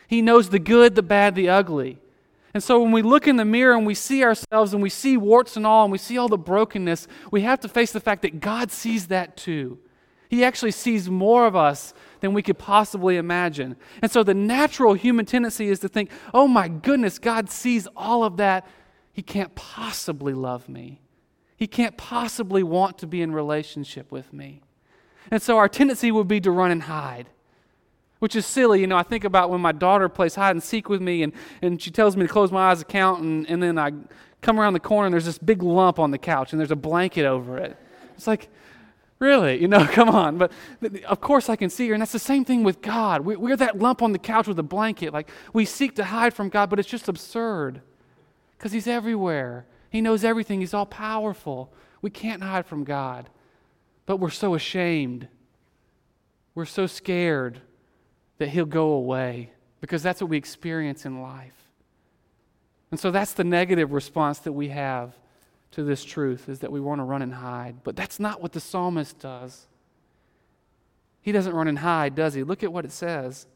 He 0.06 0.22
knows 0.22 0.48
the 0.48 0.58
good, 0.58 0.94
the 0.94 1.02
bad, 1.02 1.34
the 1.34 1.50
ugly. 1.50 1.98
And 2.54 2.62
so 2.62 2.80
when 2.82 2.92
we 2.92 3.02
look 3.02 3.28
in 3.28 3.36
the 3.36 3.44
mirror 3.44 3.76
and 3.76 3.86
we 3.86 3.94
see 3.94 4.24
ourselves 4.24 4.72
and 4.72 4.82
we 4.82 4.88
see 4.88 5.16
warts 5.16 5.56
and 5.56 5.66
all 5.66 5.84
and 5.84 5.92
we 5.92 5.98
see 5.98 6.16
all 6.16 6.28
the 6.28 6.38
brokenness, 6.38 7.06
we 7.30 7.42
have 7.42 7.60
to 7.60 7.68
face 7.68 7.92
the 7.92 8.00
fact 8.00 8.22
that 8.22 8.40
God 8.40 8.70
sees 8.70 9.08
that 9.08 9.36
too. 9.36 9.78
He 10.28 10.44
actually 10.44 10.72
sees 10.72 11.08
more 11.08 11.46
of 11.46 11.56
us 11.56 11.94
than 12.20 12.34
we 12.34 12.42
could 12.42 12.58
possibly 12.58 13.16
imagine. 13.16 13.76
And 14.02 14.10
so 14.10 14.22
the 14.22 14.34
natural 14.34 14.94
human 14.94 15.24
tendency 15.24 15.68
is 15.68 15.80
to 15.80 15.88
think, 15.88 16.10
oh 16.34 16.46
my 16.46 16.68
goodness, 16.68 17.18
God 17.18 17.50
sees 17.50 17.86
all 17.96 18.24
of 18.24 18.36
that. 18.36 18.66
He 19.12 19.22
can't 19.22 19.54
possibly 19.54 20.34
love 20.34 20.68
me. 20.68 21.00
He 21.56 21.66
can't 21.66 21.96
possibly 21.96 22.62
want 22.62 22.98
to 22.98 23.06
be 23.06 23.22
in 23.22 23.32
relationship 23.32 24.12
with 24.12 24.32
me. 24.32 24.62
And 25.30 25.42
so 25.42 25.58
our 25.58 25.68
tendency 25.68 26.12
would 26.12 26.28
be 26.28 26.40
to 26.40 26.50
run 26.50 26.70
and 26.70 26.82
hide, 26.84 27.28
which 28.18 28.36
is 28.36 28.46
silly. 28.46 28.80
You 28.80 28.86
know, 28.86 28.96
I 28.96 29.02
think 29.02 29.24
about 29.24 29.50
when 29.50 29.60
my 29.60 29.72
daughter 29.72 30.08
plays 30.08 30.34
hide 30.34 30.52
and 30.52 30.62
seek 30.62 30.88
with 30.88 31.00
me 31.00 31.22
and, 31.22 31.32
and 31.62 31.80
she 31.80 31.90
tells 31.90 32.16
me 32.16 32.26
to 32.26 32.32
close 32.32 32.50
my 32.50 32.70
eyes 32.70 32.80
and 32.80 32.88
count, 32.88 33.22
and, 33.22 33.48
and 33.48 33.62
then 33.62 33.78
I 33.78 33.92
come 34.40 34.58
around 34.60 34.72
the 34.72 34.80
corner 34.80 35.06
and 35.06 35.12
there's 35.12 35.24
this 35.24 35.38
big 35.38 35.62
lump 35.62 35.98
on 35.98 36.10
the 36.10 36.18
couch 36.18 36.52
and 36.52 36.60
there's 36.60 36.70
a 36.70 36.76
blanket 36.76 37.24
over 37.24 37.58
it. 37.58 37.76
It's 38.16 38.26
like, 38.26 38.48
Really? 39.18 39.60
You 39.60 39.68
know, 39.68 39.84
come 39.92 40.08
on. 40.08 40.38
But 40.38 40.52
of 41.04 41.20
course 41.20 41.48
I 41.48 41.56
can 41.56 41.70
see 41.70 41.88
her. 41.88 41.94
And 41.94 42.00
that's 42.00 42.12
the 42.12 42.18
same 42.18 42.44
thing 42.44 42.62
with 42.62 42.80
God. 42.80 43.22
We're 43.22 43.56
that 43.56 43.78
lump 43.78 44.02
on 44.02 44.12
the 44.12 44.18
couch 44.18 44.46
with 44.46 44.58
a 44.58 44.64
blanket. 44.64 45.12
Like 45.12 45.30
we 45.52 45.64
seek 45.64 45.96
to 45.96 46.04
hide 46.04 46.34
from 46.34 46.48
God, 46.48 46.70
but 46.70 46.78
it's 46.78 46.88
just 46.88 47.08
absurd 47.08 47.80
because 48.56 48.72
He's 48.72 48.86
everywhere. 48.86 49.66
He 49.90 50.00
knows 50.00 50.24
everything, 50.24 50.60
He's 50.60 50.74
all 50.74 50.86
powerful. 50.86 51.72
We 52.00 52.10
can't 52.10 52.42
hide 52.42 52.66
from 52.66 52.84
God. 52.84 53.28
But 54.06 54.18
we're 54.18 54.30
so 54.30 54.54
ashamed. 54.54 55.28
We're 56.54 56.64
so 56.64 56.86
scared 56.86 57.60
that 58.38 58.48
He'll 58.48 58.64
go 58.64 58.92
away 58.92 59.52
because 59.80 60.02
that's 60.02 60.20
what 60.20 60.30
we 60.30 60.36
experience 60.36 61.04
in 61.04 61.22
life. 61.22 61.68
And 62.90 62.98
so 62.98 63.10
that's 63.10 63.34
the 63.34 63.44
negative 63.44 63.92
response 63.92 64.38
that 64.40 64.52
we 64.52 64.68
have 64.68 65.14
to 65.72 65.84
this 65.84 66.04
truth 66.04 66.48
is 66.48 66.60
that 66.60 66.72
we 66.72 66.80
want 66.80 67.00
to 67.00 67.04
run 67.04 67.22
and 67.22 67.34
hide. 67.34 67.82
But 67.84 67.96
that's 67.96 68.18
not 68.18 68.40
what 68.40 68.52
the 68.52 68.60
psalmist 68.60 69.18
does. 69.18 69.66
He 71.20 71.32
doesn't 71.32 71.52
run 71.52 71.68
and 71.68 71.80
hide, 71.80 72.14
does 72.14 72.34
he? 72.34 72.42
Look 72.42 72.62
at 72.62 72.72
what 72.72 72.84
it 72.84 72.92
says. 72.92 73.46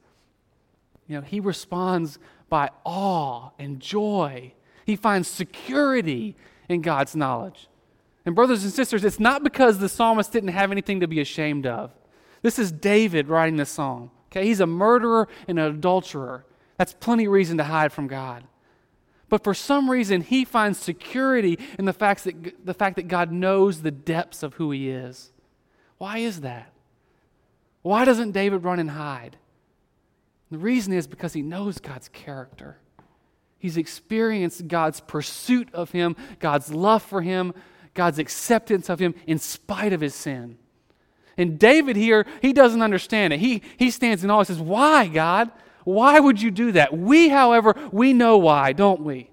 You 1.09 1.16
know, 1.16 1.23
he 1.23 1.40
responds 1.40 2.18
by 2.49 2.71
awe 2.85 3.51
and 3.59 3.81
joy. 3.81 4.53
He 4.85 4.97
finds 4.97 5.29
security 5.29 6.37
in 6.68 6.83
God's 6.83 7.16
knowledge. 7.16 7.68
And, 8.25 8.35
brothers 8.35 8.62
and 8.62 8.73
sisters, 8.73 9.05
it's 9.05 9.18
not 9.18 9.42
because 9.42 9.79
the 9.79 9.88
psalmist 9.88 10.33
didn't 10.33 10.51
have 10.51 10.71
anything 10.71 11.01
to 11.01 11.09
be 11.09 11.21
ashamed 11.21 11.66
of. 11.66 11.90
This 12.42 12.59
is 12.59 12.71
David 12.71 13.29
writing 13.29 13.57
this 13.57 13.71
song. 13.71 14.11
Okay, 14.33 14.47
he's 14.47 14.61
a 14.61 14.66
murderer 14.66 15.29
and 15.47 15.59
an 15.59 15.66
adulterer. 15.66 16.47
That's 16.79 16.95
plenty 16.95 17.27
of 17.27 17.33
reason 17.33 17.59
to 17.59 17.64
hide 17.64 17.92
from 17.92 18.07
God. 18.07 18.45
But 19.29 19.45
for 19.45 19.53
some 19.53 19.90
reason, 19.90 20.23
he 20.23 20.47
finds 20.47 20.79
security 20.79 21.59
in 21.79 21.85
the 21.85 21.92
fact 21.92 22.25
that, 22.25 22.66
the 22.66 22.73
fact 22.73 22.97
that 22.97 23.09
God 23.09 23.31
knows 23.31 23.83
the 23.83 23.90
depths 23.90 24.42
of 24.42 24.55
who 24.55 24.71
he 24.71 24.88
is. 24.88 25.33
Why 25.99 26.18
is 26.18 26.40
that? 26.40 26.73
Why 27.83 28.07
doesn't 28.07 28.33
David 28.33 28.64
run 28.64 28.79
and 28.79 28.90
hide? 28.90 29.37
The 30.51 30.59
reason 30.59 30.95
is 30.95 31.07
because 31.07 31.35
he 31.35 31.42
knows 31.42 31.79
God's 31.79 32.09
character. 32.09 32.79
He's 33.59 33.77
experienced 33.77 34.66
God's 34.66 35.01
pursuit 35.01 35.68
of 35.75 35.90
him, 35.90 36.16
God's 36.38 36.73
love 36.73 37.03
for 37.03 37.21
him, 37.21 37.53
God's 37.95 38.18
acceptance 38.18 38.88
of 38.88 38.99
him 38.99 39.14
in 39.27 39.38
spite 39.38 39.92
of 39.92 40.01
his 40.01 40.14
sin. 40.14 40.57
And 41.37 41.59
David 41.59 41.97
here, 41.97 42.27
he 42.40 42.53
doesn't 42.53 42.83
understand 42.83 43.33
it. 43.33 43.40
He, 43.40 43.62
he 43.77 43.90
stands 43.90 44.23
in 44.23 44.31
awe 44.31 44.38
and 44.38 44.47
says, 44.47 44.61
Why, 44.61 45.09
God? 45.09 45.51
Why 45.85 46.21
would 46.21 46.40
you 46.40 46.51
do 46.51 46.73
that? 46.73 46.97
We, 46.97 47.29
however, 47.29 47.75
we 47.90 48.12
know 48.12 48.38
why, 48.38 48.73
don't 48.73 49.01
we? 49.01 49.31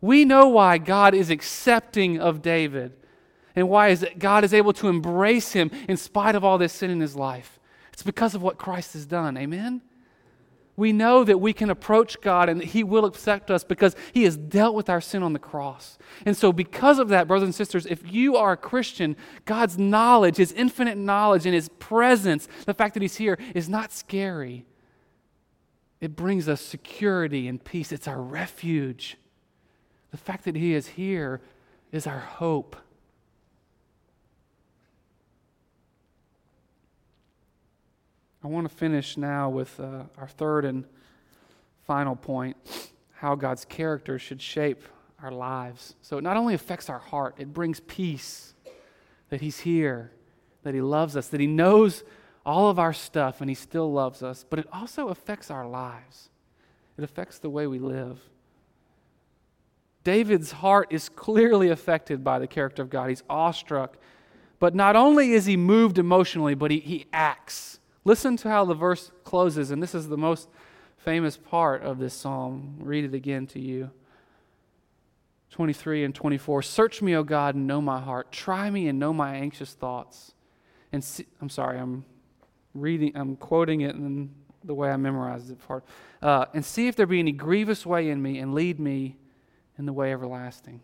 We 0.00 0.24
know 0.24 0.48
why 0.48 0.78
God 0.78 1.14
is 1.14 1.30
accepting 1.30 2.20
of 2.20 2.42
David 2.42 2.92
and 3.54 3.68
why 3.68 3.88
is 3.88 4.06
God 4.18 4.44
is 4.44 4.52
able 4.52 4.74
to 4.74 4.88
embrace 4.88 5.52
him 5.52 5.70
in 5.88 5.96
spite 5.96 6.34
of 6.34 6.44
all 6.44 6.58
this 6.58 6.74
sin 6.74 6.90
in 6.90 7.00
his 7.00 7.16
life. 7.16 7.58
It's 7.92 8.02
because 8.02 8.34
of 8.34 8.42
what 8.42 8.58
Christ 8.58 8.92
has 8.92 9.06
done. 9.06 9.38
Amen? 9.38 9.80
We 10.76 10.92
know 10.92 11.24
that 11.24 11.38
we 11.38 11.52
can 11.52 11.70
approach 11.70 12.20
God 12.20 12.48
and 12.48 12.60
that 12.60 12.68
He 12.68 12.84
will 12.84 13.06
accept 13.06 13.50
us 13.50 13.64
because 13.64 13.96
He 14.12 14.24
has 14.24 14.36
dealt 14.36 14.74
with 14.74 14.90
our 14.90 15.00
sin 15.00 15.22
on 15.22 15.32
the 15.32 15.38
cross. 15.38 15.98
And 16.24 16.36
so, 16.36 16.52
because 16.52 16.98
of 16.98 17.08
that, 17.08 17.26
brothers 17.26 17.46
and 17.46 17.54
sisters, 17.54 17.86
if 17.86 18.12
you 18.12 18.36
are 18.36 18.52
a 18.52 18.56
Christian, 18.56 19.16
God's 19.44 19.78
knowledge, 19.78 20.36
His 20.36 20.52
infinite 20.52 20.98
knowledge, 20.98 21.46
and 21.46 21.54
His 21.54 21.68
presence, 21.78 22.46
the 22.66 22.74
fact 22.74 22.94
that 22.94 23.02
He's 23.02 23.16
here, 23.16 23.38
is 23.54 23.68
not 23.68 23.92
scary 23.92 24.66
it 26.00 26.14
brings 26.14 26.48
us 26.48 26.60
security 26.60 27.48
and 27.48 27.62
peace. 27.62 27.92
It's 27.92 28.08
our 28.08 28.20
refuge. 28.20 29.16
The 30.10 30.16
fact 30.16 30.44
that 30.44 30.56
He 30.56 30.74
is 30.74 30.88
here 30.88 31.40
is 31.92 32.06
our 32.06 32.18
hope. 32.18 32.76
I 38.46 38.48
want 38.48 38.70
to 38.70 38.72
finish 38.76 39.16
now 39.16 39.50
with 39.50 39.80
uh, 39.80 40.04
our 40.16 40.28
third 40.28 40.64
and 40.64 40.84
final 41.84 42.14
point 42.14 42.56
how 43.14 43.34
God's 43.34 43.64
character 43.64 44.20
should 44.20 44.40
shape 44.40 44.84
our 45.20 45.32
lives. 45.32 45.96
So 46.00 46.18
it 46.18 46.20
not 46.22 46.36
only 46.36 46.54
affects 46.54 46.88
our 46.88 47.00
heart, 47.00 47.34
it 47.38 47.52
brings 47.52 47.80
peace 47.80 48.54
that 49.30 49.40
He's 49.40 49.58
here, 49.58 50.12
that 50.62 50.74
He 50.74 50.80
loves 50.80 51.16
us, 51.16 51.26
that 51.26 51.40
He 51.40 51.48
knows 51.48 52.04
all 52.44 52.70
of 52.70 52.78
our 52.78 52.92
stuff 52.92 53.40
and 53.40 53.50
He 53.50 53.56
still 53.56 53.92
loves 53.92 54.22
us, 54.22 54.44
but 54.48 54.60
it 54.60 54.68
also 54.72 55.08
affects 55.08 55.50
our 55.50 55.66
lives. 55.66 56.28
It 56.96 57.02
affects 57.02 57.40
the 57.40 57.50
way 57.50 57.66
we 57.66 57.80
live. 57.80 58.20
David's 60.04 60.52
heart 60.52 60.86
is 60.92 61.08
clearly 61.08 61.68
affected 61.68 62.22
by 62.22 62.38
the 62.38 62.46
character 62.46 62.82
of 62.82 62.90
God. 62.90 63.08
He's 63.08 63.24
awestruck. 63.28 63.96
But 64.60 64.76
not 64.76 64.94
only 64.94 65.32
is 65.32 65.46
he 65.46 65.56
moved 65.56 65.98
emotionally, 65.98 66.54
but 66.54 66.70
he, 66.70 66.78
he 66.78 67.06
acts. 67.12 67.80
Listen 68.06 68.36
to 68.36 68.48
how 68.48 68.64
the 68.64 68.72
verse 68.72 69.10
closes, 69.24 69.72
and 69.72 69.82
this 69.82 69.92
is 69.92 70.08
the 70.08 70.16
most 70.16 70.48
famous 70.96 71.36
part 71.36 71.82
of 71.82 71.98
this 71.98 72.14
psalm. 72.14 72.76
Read 72.78 73.04
it 73.04 73.14
again 73.14 73.48
to 73.48 73.60
you. 73.60 73.90
23 75.50 76.04
and 76.04 76.14
24. 76.14 76.62
Search 76.62 77.02
me, 77.02 77.16
O 77.16 77.24
God, 77.24 77.56
and 77.56 77.66
know 77.66 77.80
my 77.80 78.00
heart. 78.00 78.30
Try 78.30 78.70
me 78.70 78.86
and 78.86 79.00
know 79.00 79.12
my 79.12 79.34
anxious 79.34 79.72
thoughts. 79.72 80.34
And 80.92 81.02
see, 81.02 81.26
I'm 81.40 81.48
sorry, 81.48 81.80
I'm 81.80 82.04
reading, 82.74 83.10
I'm 83.16 83.34
quoting 83.34 83.80
it 83.80 83.96
in 83.96 84.30
the 84.62 84.72
way 84.72 84.88
I 84.88 84.96
memorized 84.96 85.50
it. 85.50 85.58
Part. 85.66 85.84
Uh, 86.22 86.46
and 86.54 86.64
see 86.64 86.86
if 86.86 86.94
there 86.94 87.06
be 87.06 87.18
any 87.18 87.32
grievous 87.32 87.84
way 87.84 88.08
in 88.08 88.22
me, 88.22 88.38
and 88.38 88.54
lead 88.54 88.78
me 88.78 89.16
in 89.78 89.84
the 89.84 89.92
way 89.92 90.12
everlasting. 90.12 90.80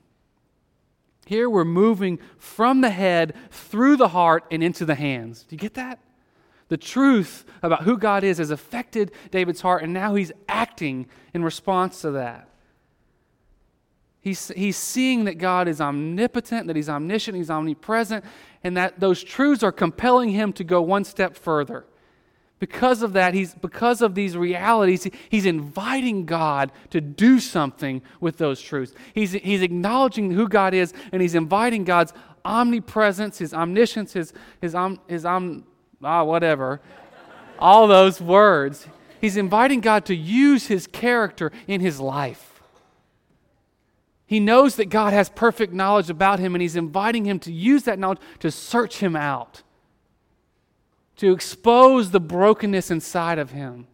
Here 1.24 1.48
we're 1.48 1.64
moving 1.64 2.18
from 2.37 2.80
the 2.80 2.90
head 2.90 3.37
through 3.52 3.94
the 3.94 4.08
heart 4.08 4.44
and 4.50 4.61
into 4.61 4.85
the 4.85 4.96
hands. 4.96 5.44
Do 5.44 5.54
you 5.54 5.61
get 5.61 5.74
that? 5.74 6.00
The 6.68 6.77
truth 6.77 7.44
about 7.62 7.83
who 7.83 7.98
God 7.98 8.25
is 8.25 8.38
has 8.38 8.51
affected 8.51 9.12
David's 9.31 9.61
heart, 9.61 9.83
and 9.83 9.92
now 9.92 10.14
he's 10.14 10.33
acting 10.48 11.07
in 11.35 11.44
response 11.44 12.01
to 12.03 12.12
that. 12.12 12.48
He's, 14.22 14.48
he's 14.55 14.77
seeing 14.77 15.25
that 15.25 15.38
God 15.38 15.66
is 15.66 15.81
omnipotent, 15.81 16.68
that 16.68 16.77
He's 16.77 16.88
omniscient, 16.88 17.37
He's 17.37 17.51
omnipresent, 17.51 18.25
and 18.62 18.77
that 18.77 19.01
those 19.01 19.22
truths 19.22 19.64
are 19.64 19.72
compelling 19.72 20.31
him 20.31 20.53
to 20.55 20.64
go 20.64 20.81
one 20.81 21.05
step 21.05 21.37
further. 21.37 21.85
Because 22.61 23.03
of 23.03 23.14
that, 23.14 23.35
he's, 23.35 23.57
because 23.57 24.01
of 24.01 24.14
these 24.14 24.37
realities, 24.37 25.09
he's 25.29 25.46
inviting 25.46 26.25
God 26.25 26.70
to 26.90 27.01
do 27.01 27.40
something 27.40 28.03
with 28.20 28.38
those 28.38 28.62
truths. 28.62 28.94
He's, 29.12 29.33
he's 29.33 29.62
acknowledging 29.62 30.31
who 30.31 30.46
God 30.46 30.72
is, 30.72 30.94
and 31.11 31.20
he's 31.20 31.35
inviting 31.35 31.83
God's 31.83 32.12
omnipresence, 32.44 33.38
his 33.38 33.53
omniscience, 33.53 34.12
his, 34.12 34.33
his, 34.61 34.77
om, 34.77 35.01
his 35.09 35.25
om, 35.25 35.64
ah, 36.02 36.24
whatever, 36.24 36.80
all 37.58 37.86
those 37.86 38.20
words. 38.20 38.86
He's 39.20 39.36
inviting 39.36 39.80
God 39.80 40.04
to 40.06 40.16
use 40.16 40.66
his 40.66 40.86
character 40.86 41.52
in 41.66 41.80
his 41.80 42.00
life. 42.00 42.60
He 44.26 44.40
knows 44.40 44.76
that 44.76 44.86
God 44.88 45.12
has 45.12 45.28
perfect 45.28 45.72
knowledge 45.72 46.08
about 46.08 46.38
him, 46.38 46.54
and 46.54 46.62
he's 46.62 46.74
inviting 46.74 47.26
him 47.26 47.38
to 47.40 47.52
use 47.52 47.82
that 47.84 47.98
knowledge 47.98 48.20
to 48.40 48.50
search 48.50 48.98
him 48.98 49.14
out, 49.14 49.62
to 51.16 51.32
expose 51.32 52.10
the 52.10 52.20
brokenness 52.20 52.90
inside 52.90 53.38
of 53.38 53.50
him, 53.50 53.86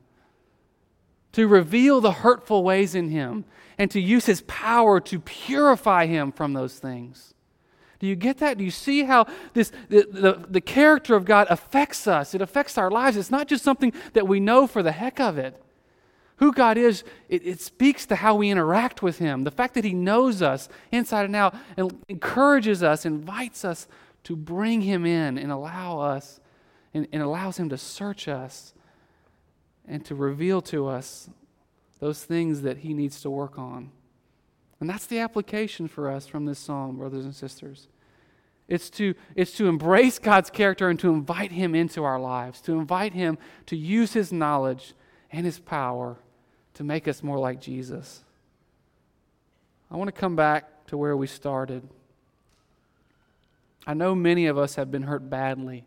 to 1.33 1.49
reveal 1.49 2.01
the 2.01 2.13
hurtful 2.13 2.63
ways 2.63 2.95
in 2.95 3.11
him, 3.11 3.45
and 3.77 3.91
to 3.91 4.01
use 4.01 4.27
his 4.27 4.43
power 4.43 5.01
to 5.01 5.19
purify 5.19 6.07
him 6.07 6.33
from 6.33 6.53
those 6.53 6.79
things. 6.79 7.35
Do 7.99 8.07
you 8.07 8.15
get 8.15 8.39
that? 8.39 8.59
Do 8.59 8.65
you 8.65 8.71
see 8.71 9.05
how 9.05 9.27
this 9.55 9.73
the, 9.89 10.07
the, 10.11 10.47
the 10.49 10.61
character 10.61 11.17
of 11.17 11.25
God 11.25 11.47
affects 11.51 12.07
us? 12.07 12.35
It 12.35 12.41
affects 12.41 12.79
our 12.79 12.91
lives. 12.91 13.17
It's 13.17 13.31
not 13.31 13.49
just 13.49 13.65
something 13.65 13.93
that 14.13 14.29
we 14.29 14.41
know 14.41 14.67
for 14.67 14.83
the 14.83 14.93
heck 14.93 15.19
of 15.19 15.37
it 15.39 15.61
who 16.39 16.53
God 16.53 16.79
is, 16.79 17.05
it, 17.29 17.45
it, 17.45 17.61
speaks 17.61 18.07
to 18.07 18.17
how 18.17 18.37
we 18.37 18.49
interact 18.49 19.03
with 19.03 19.19
Him. 19.19 19.45
The 19.45 19.51
fact 19.51 19.75
that 19.75 19.85
He 19.85 19.93
knows 19.93 20.41
us 20.41 20.69
inside 20.91 21.25
and 21.25 21.37
out 21.37 21.55
and 21.77 22.01
encourages 22.09 22.83
us, 22.83 23.05
invites 23.05 23.65
us 23.65 23.87
to 24.25 24.37
bring 24.37 24.83
Him 24.83 25.05
in 25.05 25.37
and 25.37 25.51
allow 25.51 25.99
us, 25.99 26.41
and, 26.95 27.09
and 27.13 27.23
allows 27.23 27.59
Him 27.59 27.69
to 27.71 27.79
search 27.79 28.29
us 28.29 28.73
and 29.87 30.05
to 30.05 30.15
reveal 30.15 30.61
to 30.63 30.87
us 30.87 31.29
those 31.99 32.23
things 32.25 32.63
that 32.63 32.79
He 32.79 32.95
needs 32.95 33.21
to 33.23 33.31
work 33.31 33.59
on. 33.59 33.91
And 34.81 34.89
that's 34.89 35.07
the 35.07 35.19
application 35.19 35.89
for 35.89 36.11
us 36.11 36.27
from 36.27 36.45
this 36.45 36.59
psalm, 36.59 36.99
brothers 36.99 37.25
and 37.25 37.35
sisters. 37.35 37.89
It's 38.69 38.91
to, 38.91 39.15
it's 39.35 39.53
to 39.53 39.67
embrace 39.67 40.19
God's 40.19 40.51
character 40.51 40.89
and 40.89 41.01
to 41.01 41.13
invite 41.13 41.53
Him 41.53 41.75
into 41.75 42.05
our 42.05 42.21
lives, 42.21 42.61
to 42.63 42.79
invite 42.79 43.15
Him 43.15 43.39
to 43.67 43.77
use 43.77 44.13
His 44.13 44.33
knowledge 44.33 44.95
and 45.33 45.45
His 45.47 45.59
power 45.59 46.19
to 46.75 46.85
make 46.85 47.09
us 47.09 47.23
more 47.23 47.39
like 47.39 47.61
Jesus. 47.61 48.23
I 49.91 49.97
want 49.97 50.09
to 50.09 50.13
come 50.13 50.37
back 50.37 50.87
to 50.89 50.99
where 50.99 51.17
we 51.17 51.27
started. 51.27 51.89
I 53.87 53.95
know 53.95 54.15
many 54.15 54.47
of 54.47 54.59
us 54.59 54.75
have 54.75 54.91
been 54.91 55.03
hurt 55.03 55.31
badly 55.31 55.87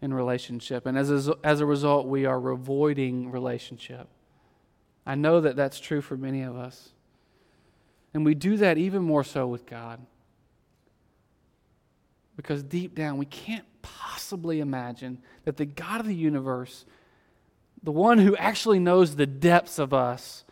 in 0.00 0.12
relationship, 0.14 0.86
and 0.86 0.96
as 0.96 1.28
a, 1.28 1.36
as 1.44 1.60
a 1.60 1.66
result, 1.66 2.06
we 2.06 2.24
are 2.24 2.50
avoiding 2.50 3.30
relationship. 3.30 4.08
I 5.04 5.14
know 5.14 5.40
that 5.42 5.56
that's 5.56 5.78
true 5.78 6.00
for 6.00 6.16
many 6.16 6.42
of 6.42 6.56
us. 6.56 6.90
And 8.16 8.24
we 8.24 8.34
do 8.34 8.56
that 8.56 8.78
even 8.78 9.02
more 9.02 9.22
so 9.22 9.46
with 9.46 9.66
God. 9.66 10.00
Because 12.34 12.62
deep 12.62 12.94
down, 12.94 13.18
we 13.18 13.26
can't 13.26 13.66
possibly 13.82 14.60
imagine 14.60 15.18
that 15.44 15.58
the 15.58 15.66
God 15.66 16.00
of 16.00 16.06
the 16.06 16.14
universe, 16.14 16.86
the 17.82 17.92
one 17.92 18.16
who 18.16 18.34
actually 18.34 18.78
knows 18.78 19.16
the 19.16 19.26
depths 19.26 19.78
of 19.78 19.92
us, 19.92 20.46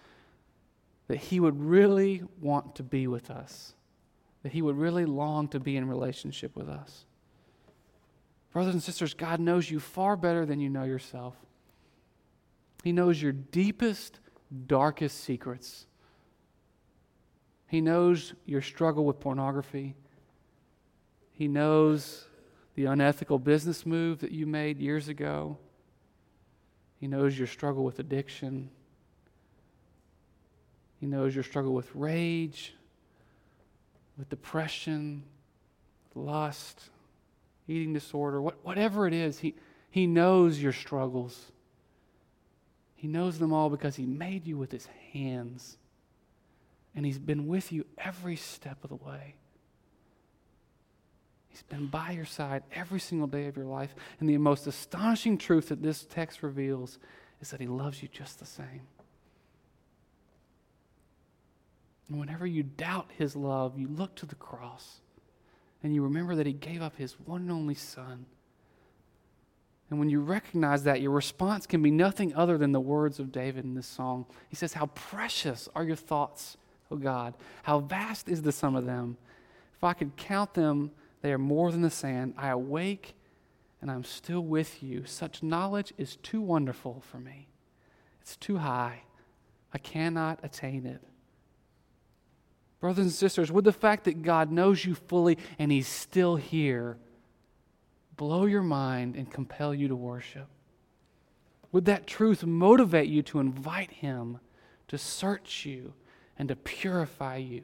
that 1.09 1.17
he 1.17 1.41
would 1.41 1.59
really 1.59 2.23
want 2.39 2.75
to 2.75 2.83
be 2.83 3.07
with 3.07 3.31
us, 3.31 3.73
that 4.43 4.53
he 4.53 4.61
would 4.61 4.77
really 4.77 5.07
long 5.07 5.49
to 5.49 5.59
be 5.59 5.79
in 5.79 5.89
relationship 5.89 6.55
with 6.55 6.69
us. 6.69 7.07
Brothers 8.53 8.75
and 8.75 8.83
sisters, 8.83 9.15
God 9.15 9.41
knows 9.41 9.71
you 9.71 9.81
far 9.81 10.19
better 10.19 10.45
than 10.45 10.61
you 10.61 10.69
know 10.69 10.85
yourself. 10.85 11.35
He 12.83 12.93
knows 12.93 13.23
your 13.23 13.33
deepest, 13.33 14.21
darkest 14.67 15.25
secrets. 15.25 15.87
He 17.75 17.81
knows 17.81 18.35
your 18.47 18.63
struggle 18.63 19.05
with 19.05 19.19
pornography. 19.19 19.97
He 21.33 21.49
knows 21.49 22.29
the 22.77 22.85
unethical 22.85 23.41
business 23.41 23.85
move 23.85 24.21
that 24.21 24.31
you 24.31 24.47
made 24.47 24.79
years 24.79 25.09
ago. 25.09 25.59
He 27.01 27.09
knows 27.09 27.37
your 27.37 27.49
struggle 27.49 27.83
with 27.83 27.99
addiction. 27.99 28.71
He 31.01 31.07
knows 31.07 31.35
your 31.35 31.43
struggle 31.43 31.75
with 31.75 31.93
rage, 31.97 32.77
with 34.17 34.29
depression, 34.29 35.25
lust, 36.15 36.91
eating 37.67 37.93
disorder, 37.93 38.41
what, 38.41 38.65
whatever 38.65 39.09
it 39.09 39.13
is. 39.13 39.41
He, 39.41 39.57
he 39.91 40.07
knows 40.07 40.63
your 40.63 40.73
struggles. 40.73 41.51
He 42.95 43.09
knows 43.09 43.41
them 43.41 43.53
all 43.53 43.69
because 43.69 43.97
He 43.97 44.07
made 44.07 44.47
you 44.47 44.57
with 44.57 44.71
His 44.71 44.87
hands. 45.13 45.77
And 46.97 47.05
He's 47.05 47.19
been 47.19 47.47
with 47.47 47.73
you 47.73 47.85
every 47.99 48.37
step 48.37 48.83
of 48.85 48.91
the 48.91 48.97
way. 48.97 49.35
He's 51.49 51.63
been 51.63 51.87
by 51.87 52.11
your 52.11 52.25
side 52.25 52.65
every 52.73 52.99
single 52.99 53.29
day 53.29 53.47
of 53.47 53.57
your 53.57 53.67
life. 53.67 53.95
And 54.19 54.29
the 54.29 54.37
most 54.39 54.67
astonishing 54.67 55.39
truth 55.39 55.69
that 55.69 55.83
this 55.83 56.05
text 56.05 56.43
reveals 56.43 56.99
is 57.41 57.51
that 57.51 57.61
He 57.61 57.67
loves 57.67 58.03
you 58.03 58.09
just 58.09 58.41
the 58.41 58.47
same. 58.47 58.83
And 62.09 62.19
whenever 62.19 62.47
you 62.47 62.63
doubt 62.63 63.11
His 63.17 63.37
love, 63.37 63.79
you 63.79 63.89
look 63.89 64.15
to 64.17 64.27
the 64.27 64.35
cross 64.35 65.01
and 65.83 65.95
you 65.95 66.03
remember 66.03 66.35
that 66.35 66.47
He 66.47 66.53
gave 66.53 66.83
up 66.83 66.97
His 66.97 67.13
one 67.21 67.43
and 67.43 67.53
only 67.53 67.75
Son. 67.75 68.27
And 69.91 69.99
when 69.99 70.09
you 70.11 70.21
recognize 70.21 70.83
that, 70.85 71.01
your 71.01 71.11
response 71.11 71.67
can 71.67 71.83
be 71.83 71.91
nothing 71.91 72.35
other 72.35 72.59
than 72.59 72.73
the 72.73 72.81
words 72.81 73.21
of 73.21 73.31
David 73.31 73.65
in 73.65 73.75
this 73.75 73.87
song. 73.87 74.27
He 74.49 74.57
says, 74.57 74.73
How 74.73 74.87
precious 74.87 75.69
are 75.75 75.85
your 75.85 75.95
thoughts, 75.95 76.57
O 76.91 76.97
God! 76.97 77.35
How 77.63 77.81
vast 77.81 78.29
is 78.29 78.43
the 78.43 78.53
sum 78.53 78.77
of 78.77 78.87
them! 78.87 79.17
If 79.77 79.85
I 79.85 79.93
could 79.93 80.17
count 80.17 80.55
them, 80.55 80.91
they 81.23 81.33
are 81.33 81.39
more 81.39 81.73
than 81.73 81.83
the 81.83 81.91
sand. 81.91 82.35
I 82.37 82.49
awake 82.49 83.15
and 83.85 83.91
I'm 83.91 84.05
still 84.05 84.41
with 84.41 84.83
you. 84.83 85.05
Such 85.05 85.43
knowledge 85.43 85.93
is 85.99 86.17
too 86.17 86.41
wonderful 86.41 87.03
for 87.11 87.19
me. 87.19 87.49
It's 88.23 88.35
too 88.35 88.57
high. 88.57 89.03
I 89.75 89.79
cannot 89.79 90.41
attain 90.43 90.87
it. 90.87 91.03
Brothers 92.81 93.05
and 93.05 93.13
sisters, 93.13 93.53
would 93.53 93.65
the 93.65 93.73
fact 93.73 94.05
that 94.05 94.23
God 94.23 94.51
knows 94.51 94.87
you 94.87 94.95
fully 94.95 95.37
and 95.59 95.71
He's 95.71 95.87
still 95.87 96.37
here 96.37 96.97
blow 98.17 98.47
your 98.47 98.63
mind 98.63 99.17
and 99.17 99.31
compel 99.31 99.75
you 99.75 99.89
to 99.89 99.97
worship? 99.97 100.49
Would 101.73 101.85
that 101.85 102.07
truth 102.07 102.43
motivate 102.43 103.09
you 103.09 103.23
to 103.25 103.39
invite 103.39 103.91
Him 103.91 104.39
to 104.89 104.97
search 104.97 105.67
you 105.67 105.93
and 106.39 106.49
to 106.49 106.57
purify 106.57 107.37
you 107.37 107.63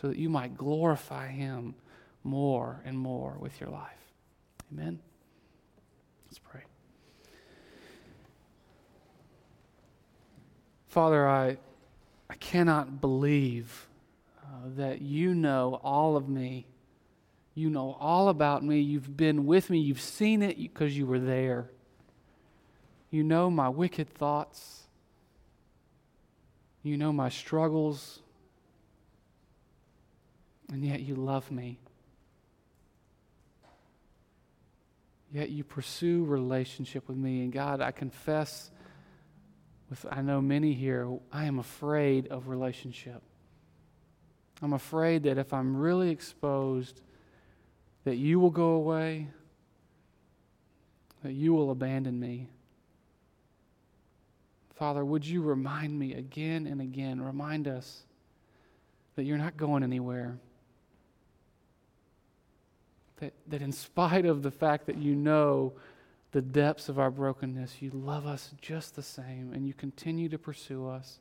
so 0.00 0.08
that 0.08 0.16
you 0.16 0.28
might 0.28 0.56
glorify 0.56 1.28
Him 1.28 1.74
more 2.24 2.80
and 2.84 2.98
more 2.98 3.36
with 3.38 3.60
your 3.60 3.70
life. 3.70 4.12
Amen? 4.72 4.98
Let's 6.26 6.38
pray. 6.38 6.62
Father, 10.86 11.28
I, 11.28 11.58
I 12.30 12.34
cannot 12.34 13.00
believe 13.00 13.88
uh, 14.42 14.68
that 14.76 15.02
you 15.02 15.34
know 15.34 15.80
all 15.82 16.16
of 16.16 16.28
me. 16.28 16.66
You 17.54 17.68
know 17.68 17.96
all 18.00 18.28
about 18.28 18.64
me. 18.64 18.80
You've 18.80 19.16
been 19.16 19.44
with 19.44 19.68
me. 19.68 19.78
You've 19.78 20.00
seen 20.00 20.42
it 20.42 20.56
because 20.56 20.96
you 20.96 21.04
were 21.04 21.18
there. 21.18 21.70
You 23.10 23.22
know 23.22 23.50
my 23.50 23.68
wicked 23.68 24.08
thoughts. 24.08 24.81
You 26.82 26.96
know 26.96 27.12
my 27.12 27.28
struggles. 27.28 28.20
And 30.70 30.84
yet 30.84 31.00
you 31.00 31.14
love 31.14 31.50
me. 31.50 31.78
Yet 35.32 35.50
you 35.50 35.64
pursue 35.64 36.24
relationship 36.24 37.08
with 37.08 37.16
me. 37.16 37.42
And 37.42 37.52
God, 37.52 37.80
I 37.80 37.90
confess 37.90 38.70
with 39.92 40.06
I 40.10 40.22
know 40.22 40.40
many 40.40 40.72
here, 40.72 41.06
I 41.30 41.44
am 41.44 41.58
afraid 41.58 42.28
of 42.28 42.48
relationship. 42.48 43.22
I'm 44.62 44.72
afraid 44.72 45.24
that 45.24 45.36
if 45.36 45.52
I'm 45.52 45.76
really 45.76 46.08
exposed, 46.08 47.02
that 48.04 48.16
you 48.16 48.40
will 48.40 48.50
go 48.50 48.70
away, 48.70 49.28
that 51.22 51.32
you 51.32 51.52
will 51.52 51.70
abandon 51.70 52.18
me. 52.18 52.48
Father, 54.82 55.04
would 55.04 55.24
you 55.24 55.42
remind 55.42 55.96
me 55.96 56.14
again 56.14 56.66
and 56.66 56.80
again, 56.80 57.20
remind 57.20 57.68
us 57.68 58.02
that 59.14 59.22
you're 59.22 59.38
not 59.38 59.56
going 59.56 59.84
anywhere 59.84 60.40
that, 63.20 63.32
that 63.46 63.62
in 63.62 63.70
spite 63.70 64.26
of 64.26 64.42
the 64.42 64.50
fact 64.50 64.86
that 64.86 64.98
you 64.98 65.14
know 65.14 65.72
the 66.32 66.42
depths 66.42 66.88
of 66.88 66.98
our 66.98 67.12
brokenness, 67.12 67.80
you 67.80 67.92
love 67.94 68.26
us 68.26 68.50
just 68.60 68.96
the 68.96 69.04
same 69.04 69.52
and 69.54 69.68
you 69.68 69.72
continue 69.72 70.28
to 70.28 70.36
pursue 70.36 70.88
us. 70.88 71.20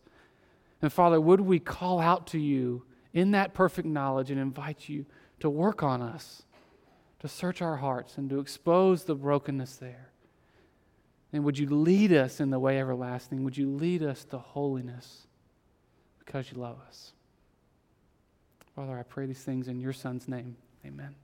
And 0.81 0.91
Father, 0.91 1.21
would 1.21 1.41
we 1.41 1.59
call 1.59 1.99
out 1.99 2.25
to 2.29 2.39
you 2.39 2.83
in 3.13 3.29
that 3.29 3.53
perfect 3.53 3.87
knowledge 3.87 4.31
and 4.31 4.39
invite 4.39 4.89
you 4.89 5.05
to 5.39 5.51
work 5.51 5.83
on 5.83 6.01
us, 6.01 6.41
to 7.19 7.27
search 7.27 7.61
our 7.61 7.77
hearts 7.77 8.17
and 8.17 8.27
to 8.31 8.39
expose 8.39 9.03
the 9.03 9.13
brokenness 9.13 9.75
there? 9.75 10.10
And 11.33 11.43
would 11.45 11.57
you 11.57 11.69
lead 11.69 12.11
us 12.11 12.39
in 12.39 12.49
the 12.49 12.59
way 12.59 12.79
everlasting? 12.79 13.43
Would 13.43 13.57
you 13.57 13.69
lead 13.69 14.03
us 14.03 14.25
to 14.25 14.37
holiness 14.37 15.27
because 16.19 16.51
you 16.51 16.57
love 16.57 16.77
us? 16.87 17.13
Father, 18.75 18.97
I 18.97 19.03
pray 19.03 19.25
these 19.25 19.43
things 19.43 19.67
in 19.67 19.79
your 19.79 19.93
Son's 19.93 20.27
name. 20.27 20.55
Amen. 20.85 21.15